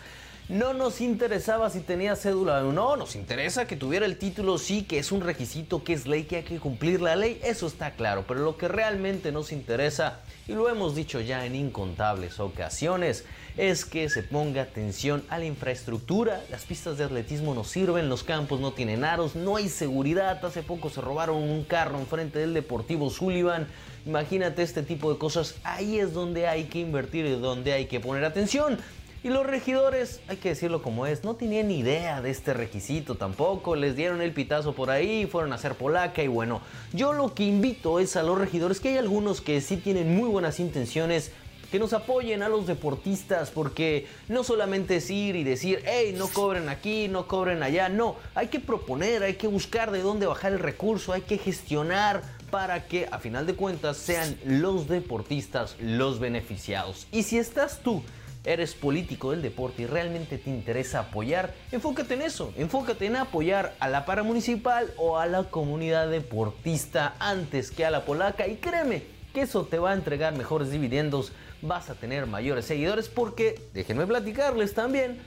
no 0.48 0.74
nos 0.74 1.00
interesaba 1.00 1.70
si 1.70 1.80
tenía 1.80 2.16
cédula 2.16 2.62
o 2.64 2.72
no, 2.72 2.96
nos 2.96 3.16
interesa 3.16 3.66
que 3.66 3.76
tuviera 3.76 4.04
el 4.04 4.18
título, 4.18 4.58
sí, 4.58 4.82
que 4.82 4.98
es 4.98 5.10
un 5.10 5.22
requisito, 5.22 5.82
que 5.82 5.94
es 5.94 6.06
ley, 6.06 6.24
que 6.24 6.36
hay 6.36 6.42
que 6.42 6.58
cumplir 6.58 7.00
la 7.00 7.16
ley, 7.16 7.40
eso 7.42 7.66
está 7.66 7.92
claro, 7.92 8.24
pero 8.28 8.40
lo 8.40 8.58
que 8.58 8.68
realmente 8.68 9.32
nos 9.32 9.52
interesa, 9.52 10.20
y 10.46 10.52
lo 10.52 10.68
hemos 10.68 10.94
dicho 10.94 11.20
ya 11.20 11.46
en 11.46 11.54
incontables 11.54 12.40
ocasiones, 12.40 13.24
es 13.56 13.86
que 13.86 14.10
se 14.10 14.22
ponga 14.22 14.62
atención 14.62 15.24
a 15.30 15.38
la 15.38 15.46
infraestructura, 15.46 16.42
las 16.50 16.64
pistas 16.64 16.98
de 16.98 17.04
atletismo 17.04 17.54
no 17.54 17.64
sirven, 17.64 18.08
los 18.10 18.24
campos 18.24 18.60
no 18.60 18.72
tienen 18.72 19.04
aros, 19.04 19.36
no 19.36 19.56
hay 19.56 19.70
seguridad, 19.70 20.44
hace 20.44 20.62
poco 20.62 20.90
se 20.90 21.00
robaron 21.00 21.36
un 21.36 21.64
carro 21.64 21.98
enfrente 21.98 22.40
del 22.40 22.52
Deportivo 22.52 23.08
Sullivan, 23.08 23.68
imagínate 24.04 24.62
este 24.62 24.82
tipo 24.82 25.10
de 25.10 25.18
cosas, 25.18 25.54
ahí 25.62 25.98
es 26.00 26.12
donde 26.12 26.48
hay 26.48 26.64
que 26.64 26.80
invertir 26.80 27.24
y 27.24 27.30
donde 27.30 27.72
hay 27.72 27.86
que 27.86 28.00
poner 28.00 28.24
atención. 28.24 28.78
Y 29.24 29.30
los 29.30 29.46
regidores, 29.46 30.20
hay 30.28 30.36
que 30.36 30.50
decirlo 30.50 30.82
como 30.82 31.06
es, 31.06 31.24
no 31.24 31.34
tenían 31.34 31.70
idea 31.70 32.20
de 32.20 32.28
este 32.28 32.52
requisito 32.52 33.14
tampoco, 33.14 33.74
les 33.74 33.96
dieron 33.96 34.20
el 34.20 34.34
pitazo 34.34 34.74
por 34.74 34.90
ahí, 34.90 35.24
fueron 35.24 35.52
a 35.52 35.54
hacer 35.54 35.76
polaca 35.76 36.22
y 36.22 36.28
bueno, 36.28 36.60
yo 36.92 37.14
lo 37.14 37.32
que 37.32 37.44
invito 37.44 38.00
es 38.00 38.16
a 38.16 38.22
los 38.22 38.36
regidores, 38.36 38.80
que 38.80 38.90
hay 38.90 38.98
algunos 38.98 39.40
que 39.40 39.62
sí 39.62 39.78
tienen 39.78 40.14
muy 40.14 40.28
buenas 40.28 40.60
intenciones, 40.60 41.32
que 41.72 41.78
nos 41.78 41.94
apoyen 41.94 42.42
a 42.42 42.50
los 42.50 42.66
deportistas, 42.66 43.50
porque 43.50 44.06
no 44.28 44.44
solamente 44.44 44.96
es 44.96 45.08
ir 45.08 45.36
y 45.36 45.42
decir, 45.42 45.82
hey, 45.86 46.14
no 46.14 46.28
cobren 46.28 46.68
aquí, 46.68 47.08
no 47.08 47.26
cobren 47.26 47.62
allá, 47.62 47.88
no, 47.88 48.16
hay 48.34 48.48
que 48.48 48.60
proponer, 48.60 49.22
hay 49.22 49.36
que 49.36 49.46
buscar 49.46 49.90
de 49.90 50.02
dónde 50.02 50.26
bajar 50.26 50.52
el 50.52 50.58
recurso, 50.58 51.14
hay 51.14 51.22
que 51.22 51.38
gestionar 51.38 52.22
para 52.50 52.84
que 52.88 53.08
a 53.10 53.18
final 53.18 53.46
de 53.46 53.54
cuentas 53.54 53.96
sean 53.96 54.36
los 54.44 54.86
deportistas 54.86 55.76
los 55.80 56.18
beneficiados. 56.18 57.06
Y 57.10 57.22
si 57.22 57.38
estás 57.38 57.80
tú, 57.82 58.02
eres 58.44 58.74
político 58.74 59.30
del 59.30 59.42
deporte 59.42 59.82
y 59.82 59.86
realmente 59.86 60.38
te 60.38 60.50
interesa 60.50 61.00
apoyar, 61.00 61.54
enfócate 61.72 62.14
en 62.14 62.22
eso, 62.22 62.52
enfócate 62.56 63.06
en 63.06 63.16
apoyar 63.16 63.74
a 63.80 63.88
la 63.88 64.04
paramunicipal 64.04 64.92
o 64.96 65.18
a 65.18 65.26
la 65.26 65.44
comunidad 65.44 66.10
deportista 66.10 67.16
antes 67.18 67.70
que 67.70 67.84
a 67.84 67.90
la 67.90 68.04
polaca. 68.04 68.46
Y 68.46 68.56
créeme 68.56 69.02
que 69.32 69.42
eso 69.42 69.64
te 69.64 69.78
va 69.78 69.90
a 69.90 69.94
entregar 69.94 70.36
mejores 70.36 70.70
dividendos, 70.70 71.32
vas 71.62 71.88
a 71.90 71.94
tener 71.94 72.26
mayores 72.26 72.66
seguidores 72.66 73.08
porque 73.08 73.60
déjenme 73.72 74.06
platicarles 74.06 74.74
también 74.74 75.18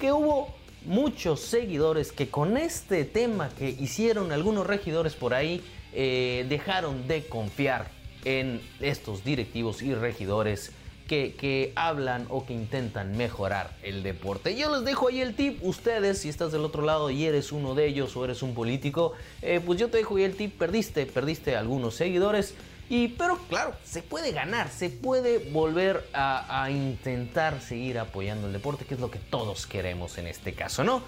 que 0.00 0.12
hubo 0.12 0.54
muchos 0.84 1.40
seguidores 1.40 2.12
que 2.12 2.30
con 2.30 2.56
este 2.56 3.04
tema 3.04 3.50
que 3.50 3.68
hicieron 3.68 4.32
algunos 4.32 4.66
regidores 4.66 5.14
por 5.14 5.34
ahí 5.34 5.62
eh, 5.92 6.46
dejaron 6.48 7.06
de 7.06 7.26
confiar 7.26 7.90
en 8.24 8.60
estos 8.80 9.24
directivos 9.24 9.82
y 9.82 9.94
regidores 9.94 10.72
que, 11.10 11.72
hablan 11.74 12.26
o 12.28 12.46
que 12.46 12.52
intentan 12.52 13.16
mejorar 13.16 13.76
el 13.82 14.04
deporte. 14.04 14.54
Yo 14.54 14.72
les 14.74 14.84
dejo 14.84 15.08
ahí 15.08 15.20
el 15.20 15.34
tip, 15.34 15.58
ustedes, 15.62 16.20
si 16.20 16.28
estás 16.28 16.52
del 16.52 16.64
otro 16.64 16.82
lado 16.82 17.10
y 17.10 17.24
eres 17.24 17.50
uno 17.50 17.74
de 17.74 17.86
ellos 17.86 18.16
o 18.16 18.24
eres 18.24 18.42
un 18.42 18.54
político, 18.54 19.14
eh, 19.42 19.60
pues 19.64 19.80
yo 19.80 19.88
te 19.88 19.98
dejo 19.98 20.16
ahí 20.16 20.22
el 20.22 20.36
tip, 20.36 20.56
perdiste, 20.56 21.06
perdiste 21.06 21.56
algunos 21.56 21.96
seguidores. 21.96 22.54
Y, 22.88 23.08
pero 23.08 23.38
claro, 23.48 23.74
se 23.84 24.02
puede 24.02 24.32
ganar, 24.32 24.68
se 24.68 24.88
puede 24.88 25.50
volver 25.50 26.08
a, 26.12 26.62
a 26.62 26.70
intentar 26.70 27.60
seguir 27.60 27.98
apoyando 27.98 28.46
el 28.46 28.52
deporte, 28.52 28.84
que 28.84 28.94
es 28.94 29.00
lo 29.00 29.10
que 29.10 29.18
todos 29.18 29.66
queremos 29.66 30.16
en 30.18 30.28
este 30.28 30.54
caso, 30.54 30.84
¿no? 30.84 31.02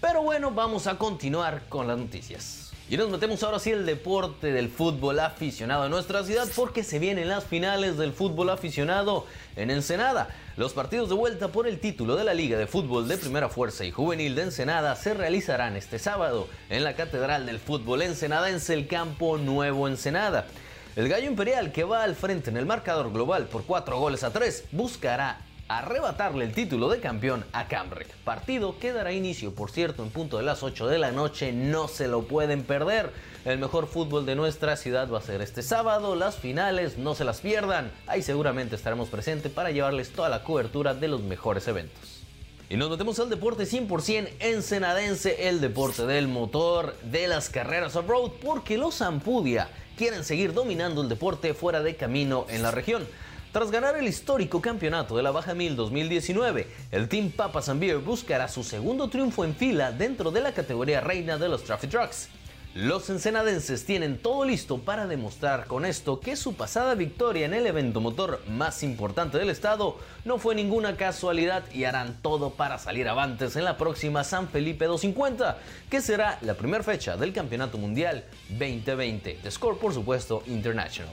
Pero 0.00 0.22
bueno, 0.22 0.50
vamos 0.50 0.86
a 0.86 0.98
continuar 0.98 1.62
con 1.68 1.86
las 1.86 1.98
noticias. 1.98 2.71
Y 2.92 2.98
nos 2.98 3.08
metemos 3.08 3.42
ahora 3.42 3.58
sí 3.58 3.70
el 3.70 3.86
deporte 3.86 4.52
del 4.52 4.68
fútbol 4.68 5.18
aficionado 5.20 5.86
en 5.86 5.90
nuestra 5.90 6.24
ciudad 6.24 6.46
porque 6.54 6.84
se 6.84 6.98
vienen 6.98 7.26
las 7.26 7.42
finales 7.42 7.96
del 7.96 8.12
fútbol 8.12 8.50
aficionado 8.50 9.24
en 9.56 9.70
Ensenada. 9.70 10.28
Los 10.58 10.74
partidos 10.74 11.08
de 11.08 11.14
vuelta 11.14 11.48
por 11.48 11.66
el 11.66 11.80
título 11.80 12.16
de 12.16 12.24
la 12.24 12.34
Liga 12.34 12.58
de 12.58 12.66
Fútbol 12.66 13.08
de 13.08 13.16
Primera 13.16 13.48
Fuerza 13.48 13.86
y 13.86 13.90
Juvenil 13.90 14.34
de 14.34 14.42
Ensenada 14.42 14.94
se 14.94 15.14
realizarán 15.14 15.74
este 15.74 15.98
sábado 15.98 16.48
en 16.68 16.84
la 16.84 16.94
Catedral 16.94 17.46
del 17.46 17.60
Fútbol 17.60 18.02
Ensenadense, 18.02 18.74
el 18.74 18.86
Campo 18.86 19.38
Nuevo 19.38 19.88
Ensenada. 19.88 20.46
El 20.94 21.08
Gallo 21.08 21.28
Imperial, 21.28 21.72
que 21.72 21.84
va 21.84 22.02
al 22.02 22.14
frente 22.14 22.50
en 22.50 22.58
el 22.58 22.66
marcador 22.66 23.10
global 23.10 23.46
por 23.46 23.64
4 23.64 23.98
goles 23.98 24.22
a 24.22 24.34
3, 24.34 24.64
buscará 24.70 25.40
arrebatarle 25.78 26.44
el 26.44 26.52
título 26.52 26.90
de 26.90 27.00
campeón 27.00 27.44
a 27.52 27.66
Camrec. 27.66 28.08
Partido 28.24 28.78
que 28.78 28.92
dará 28.92 29.12
inicio, 29.12 29.54
por 29.54 29.70
cierto, 29.70 30.02
en 30.02 30.10
punto 30.10 30.36
de 30.36 30.42
las 30.42 30.62
8 30.62 30.86
de 30.86 30.98
la 30.98 31.12
noche, 31.12 31.52
no 31.52 31.88
se 31.88 32.08
lo 32.08 32.24
pueden 32.24 32.62
perder. 32.62 33.10
El 33.46 33.58
mejor 33.58 33.86
fútbol 33.86 34.26
de 34.26 34.34
nuestra 34.34 34.76
ciudad 34.76 35.10
va 35.10 35.18
a 35.18 35.22
ser 35.22 35.40
este 35.40 35.62
sábado, 35.62 36.14
las 36.14 36.36
finales, 36.36 36.98
no 36.98 37.14
se 37.14 37.24
las 37.24 37.40
pierdan. 37.40 37.90
Ahí 38.06 38.22
seguramente 38.22 38.76
estaremos 38.76 39.08
presentes 39.08 39.50
para 39.50 39.70
llevarles 39.70 40.12
toda 40.12 40.28
la 40.28 40.44
cobertura 40.44 40.92
de 40.92 41.08
los 41.08 41.22
mejores 41.22 41.66
eventos. 41.66 42.20
Y 42.68 42.76
nos 42.76 42.90
metemos 42.90 43.18
al 43.18 43.30
deporte 43.30 43.64
100% 43.64 44.28
ensenadense, 44.40 45.48
el 45.48 45.60
deporte 45.60 46.06
del 46.06 46.28
motor, 46.28 46.94
de 47.02 47.28
las 47.28 47.48
carreras 47.48 47.96
off-road, 47.96 48.32
porque 48.42 48.76
los 48.76 49.00
Ampudia 49.00 49.68
quieren 49.96 50.24
seguir 50.24 50.52
dominando 50.52 51.02
el 51.02 51.08
deporte 51.08 51.54
fuera 51.54 51.82
de 51.82 51.96
camino 51.96 52.46
en 52.48 52.62
la 52.62 52.70
región. 52.70 53.06
Tras 53.52 53.70
ganar 53.70 53.98
el 53.98 54.08
histórico 54.08 54.62
campeonato 54.62 55.14
de 55.14 55.22
la 55.22 55.30
Baja 55.30 55.52
1000 55.52 55.76
2019, 55.76 56.66
el 56.90 57.06
Team 57.06 57.30
Papa 57.30 57.60
Zambier 57.60 57.98
buscará 57.98 58.48
su 58.48 58.64
segundo 58.64 59.08
triunfo 59.08 59.44
en 59.44 59.54
fila 59.54 59.92
dentro 59.92 60.30
de 60.30 60.40
la 60.40 60.52
categoría 60.52 61.02
reina 61.02 61.36
de 61.36 61.50
los 61.50 61.62
Traffic 61.62 61.90
Trucks. 61.90 62.30
Los 62.74 63.10
ensenadenses 63.10 63.84
tienen 63.84 64.16
todo 64.16 64.46
listo 64.46 64.78
para 64.78 65.06
demostrar 65.06 65.66
con 65.66 65.84
esto 65.84 66.18
que 66.18 66.34
su 66.34 66.54
pasada 66.54 66.94
victoria 66.94 67.44
en 67.44 67.52
el 67.52 67.66
evento 67.66 68.00
motor 68.00 68.40
más 68.48 68.82
importante 68.82 69.36
del 69.36 69.50
estado 69.50 69.98
no 70.24 70.38
fue 70.38 70.54
ninguna 70.54 70.96
casualidad 70.96 71.62
y 71.74 71.84
harán 71.84 72.22
todo 72.22 72.54
para 72.54 72.78
salir 72.78 73.06
avantes 73.06 73.56
en 73.56 73.64
la 73.64 73.76
próxima 73.76 74.24
San 74.24 74.48
Felipe 74.48 74.86
250, 74.86 75.58
que 75.90 76.00
será 76.00 76.38
la 76.40 76.54
primera 76.54 76.82
fecha 76.82 77.18
del 77.18 77.34
Campeonato 77.34 77.76
Mundial 77.76 78.24
2020 78.48 79.40
de 79.42 79.50
Score, 79.50 79.76
por 79.76 79.92
supuesto, 79.92 80.42
International. 80.46 81.12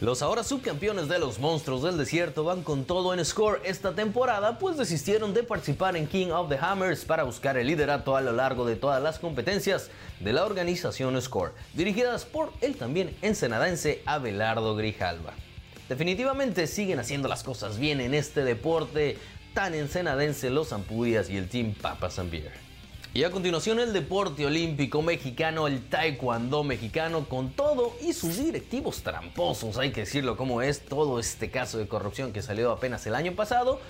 Los 0.00 0.22
ahora 0.22 0.44
subcampeones 0.44 1.08
de 1.08 1.18
los 1.18 1.40
Monstruos 1.40 1.82
del 1.82 1.98
Desierto 1.98 2.44
van 2.44 2.62
con 2.62 2.84
todo 2.84 3.12
en 3.12 3.24
score 3.24 3.60
esta 3.64 3.96
temporada, 3.96 4.60
pues 4.60 4.76
desistieron 4.76 5.34
de 5.34 5.42
participar 5.42 5.96
en 5.96 6.06
King 6.06 6.28
of 6.28 6.48
the 6.48 6.56
Hammers 6.56 7.04
para 7.04 7.24
buscar 7.24 7.56
el 7.56 7.66
liderato 7.66 8.16
a 8.16 8.20
lo 8.20 8.30
largo 8.30 8.64
de 8.64 8.76
todas 8.76 9.02
las 9.02 9.18
competencias 9.18 9.90
de 10.20 10.32
la 10.32 10.44
organización 10.44 11.20
Score, 11.20 11.52
dirigidas 11.74 12.24
por 12.24 12.52
el 12.60 12.76
también 12.76 13.16
ensenadense 13.22 14.00
Abelardo 14.06 14.76
Grijalva. 14.76 15.32
Definitivamente 15.88 16.68
siguen 16.68 17.00
haciendo 17.00 17.26
las 17.26 17.42
cosas 17.42 17.80
bien 17.80 18.00
en 18.00 18.14
este 18.14 18.44
deporte 18.44 19.18
tan 19.52 19.74
ensenadense 19.74 20.48
los 20.48 20.72
Ampurias 20.72 21.28
y 21.28 21.38
el 21.38 21.48
Team 21.48 21.74
Papa 21.74 22.08
Zambier. 22.08 22.67
Y 23.14 23.24
a 23.24 23.30
continuación 23.30 23.80
el 23.80 23.94
deporte 23.94 24.44
olímpico 24.44 25.00
mexicano, 25.00 25.66
el 25.66 25.88
taekwondo 25.88 26.62
mexicano, 26.62 27.24
con 27.24 27.50
todo 27.50 27.96
y 28.02 28.12
sus 28.12 28.36
directivos 28.36 29.02
tramposos, 29.02 29.78
hay 29.78 29.92
que 29.92 30.00
decirlo 30.00 30.36
como 30.36 30.60
es, 30.60 30.82
todo 30.82 31.18
este 31.18 31.50
caso 31.50 31.78
de 31.78 31.88
corrupción 31.88 32.34
que 32.34 32.42
salió 32.42 32.70
apenas 32.70 33.06
el 33.06 33.14
año 33.14 33.32
pasado, 33.32 33.80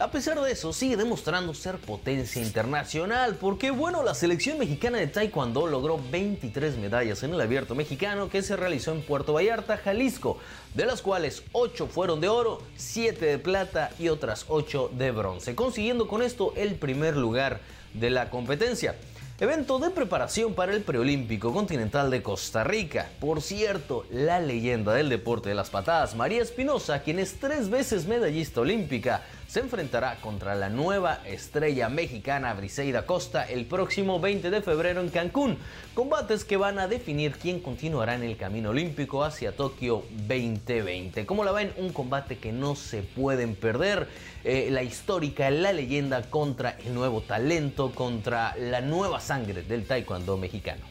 a 0.00 0.10
pesar 0.10 0.40
de 0.40 0.50
eso, 0.50 0.72
sigue 0.72 0.96
demostrando 0.96 1.54
ser 1.54 1.76
potencia 1.76 2.42
internacional, 2.42 3.36
porque 3.36 3.70
bueno, 3.70 4.02
la 4.02 4.12
selección 4.12 4.58
mexicana 4.58 4.98
de 4.98 5.06
Taekwondo 5.06 5.68
logró 5.68 6.00
23 6.10 6.76
medallas 6.78 7.22
en 7.22 7.32
el 7.32 7.40
abierto 7.40 7.76
mexicano 7.76 8.28
que 8.28 8.42
se 8.42 8.56
realizó 8.56 8.90
en 8.90 9.02
Puerto 9.02 9.34
Vallarta, 9.34 9.76
Jalisco, 9.76 10.38
de 10.74 10.84
las 10.84 11.00
cuales 11.00 11.44
8 11.52 11.86
fueron 11.86 12.20
de 12.20 12.28
oro, 12.28 12.60
7 12.76 13.24
de 13.24 13.38
plata 13.38 13.92
y 14.00 14.08
otras 14.08 14.46
8 14.48 14.90
de 14.94 15.12
bronce, 15.12 15.54
consiguiendo 15.54 16.08
con 16.08 16.22
esto 16.22 16.52
el 16.56 16.74
primer 16.74 17.16
lugar 17.16 17.60
de 17.94 18.10
la 18.10 18.30
competencia. 18.30 18.94
Evento 19.40 19.80
de 19.80 19.90
preparación 19.90 20.54
para 20.54 20.72
el 20.72 20.82
preolímpico 20.82 21.52
continental 21.52 22.08
de 22.08 22.22
Costa 22.22 22.62
Rica. 22.62 23.10
Por 23.18 23.42
cierto, 23.42 24.06
la 24.12 24.38
leyenda 24.38 24.94
del 24.94 25.08
deporte 25.08 25.48
de 25.48 25.56
las 25.56 25.70
patadas, 25.70 26.14
María 26.14 26.40
Espinosa, 26.40 27.02
quien 27.02 27.18
es 27.18 27.40
tres 27.40 27.68
veces 27.68 28.06
medallista 28.06 28.60
olímpica, 28.60 29.22
se 29.54 29.60
enfrentará 29.60 30.16
contra 30.20 30.56
la 30.56 30.68
nueva 30.68 31.20
estrella 31.24 31.88
mexicana 31.88 32.52
Briseida 32.54 33.06
Costa 33.06 33.44
el 33.44 33.66
próximo 33.66 34.18
20 34.18 34.50
de 34.50 34.60
febrero 34.62 35.00
en 35.00 35.10
Cancún. 35.10 35.58
Combates 35.94 36.44
que 36.44 36.56
van 36.56 36.80
a 36.80 36.88
definir 36.88 37.36
quién 37.36 37.60
continuará 37.60 38.16
en 38.16 38.24
el 38.24 38.36
camino 38.36 38.70
olímpico 38.70 39.22
hacia 39.22 39.54
Tokio 39.54 40.02
2020. 40.26 41.24
Como 41.24 41.44
la 41.44 41.52
ven, 41.52 41.72
un 41.76 41.92
combate 41.92 42.38
que 42.38 42.50
no 42.50 42.74
se 42.74 43.02
pueden 43.02 43.54
perder. 43.54 44.08
Eh, 44.42 44.70
la 44.72 44.82
histórica, 44.82 45.48
la 45.50 45.72
leyenda 45.72 46.22
contra 46.22 46.70
el 46.84 46.92
nuevo 46.92 47.20
talento, 47.20 47.92
contra 47.92 48.56
la 48.56 48.80
nueva 48.80 49.20
sangre 49.20 49.62
del 49.62 49.86
taekwondo 49.86 50.36
mexicano. 50.36 50.82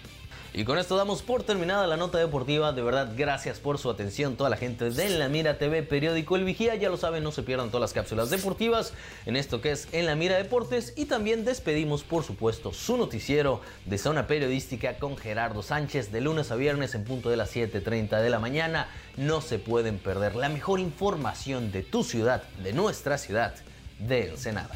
Y 0.56 0.66
con 0.66 0.78
esto 0.78 0.96
damos 0.96 1.24
por 1.24 1.42
terminada 1.42 1.88
la 1.88 1.98
nota 1.98 2.20
deportiva. 2.20 2.74
De 2.74 2.84
verdad, 2.84 3.14
gracias 3.18 3.58
por 3.58 3.80
su 3.80 3.90
atención, 3.90 4.36
toda 4.36 4.52
la 4.52 4.58
gente 4.58 4.92
de 4.92 5.10
La 5.10 5.28
Mira 5.28 5.58
TV, 5.58 5.82
periódico 5.82 6.36
El 6.36 6.44
Vigía. 6.44 6.76
Ya 6.76 6.90
lo 6.90 6.98
saben, 6.98 7.24
no 7.24 7.32
se 7.32 7.42
pierdan 7.42 7.70
todas 7.70 7.82
las 7.82 7.94
cápsulas 7.94 8.30
deportivas 8.30 8.94
en 9.26 9.36
esto 9.36 9.62
que 9.62 9.72
es 9.72 9.88
En 9.94 10.06
la 10.06 10.16
Mira 10.16 10.38
Deportes. 10.38 10.94
Y 10.96 11.06
también 11.06 11.44
despedimos, 11.44 12.04
por 12.04 12.24
supuesto, 12.24 12.72
su 12.72 12.98
noticiero 12.98 13.62
de 13.86 13.98
zona 13.98 14.28
periodística 14.28 15.00
con 15.00 15.18
Gerardo 15.18 15.64
Sánchez 15.64 16.12
de 16.12 16.22
lunes 16.22 16.52
a 16.52 16.56
viernes 16.56 16.94
en 16.94 17.04
punto 17.04 17.32
de 17.32 17.38
las 17.38 17.50
7:30 17.50 18.22
de 18.22 18.30
la 18.30 18.38
mañana. 18.38 18.90
No 19.18 19.42
se 19.42 19.58
pueden 19.58 19.98
perder 19.98 20.36
la 20.36 20.50
mejor 20.50 20.80
información 20.80 21.72
de 21.72 21.82
tu 21.82 22.04
ciudad, 22.04 22.44
de 22.62 22.74
nuestra 22.74 23.18
ciudad, 23.18 23.56
de 23.98 24.30
Ensenada. 24.30 24.76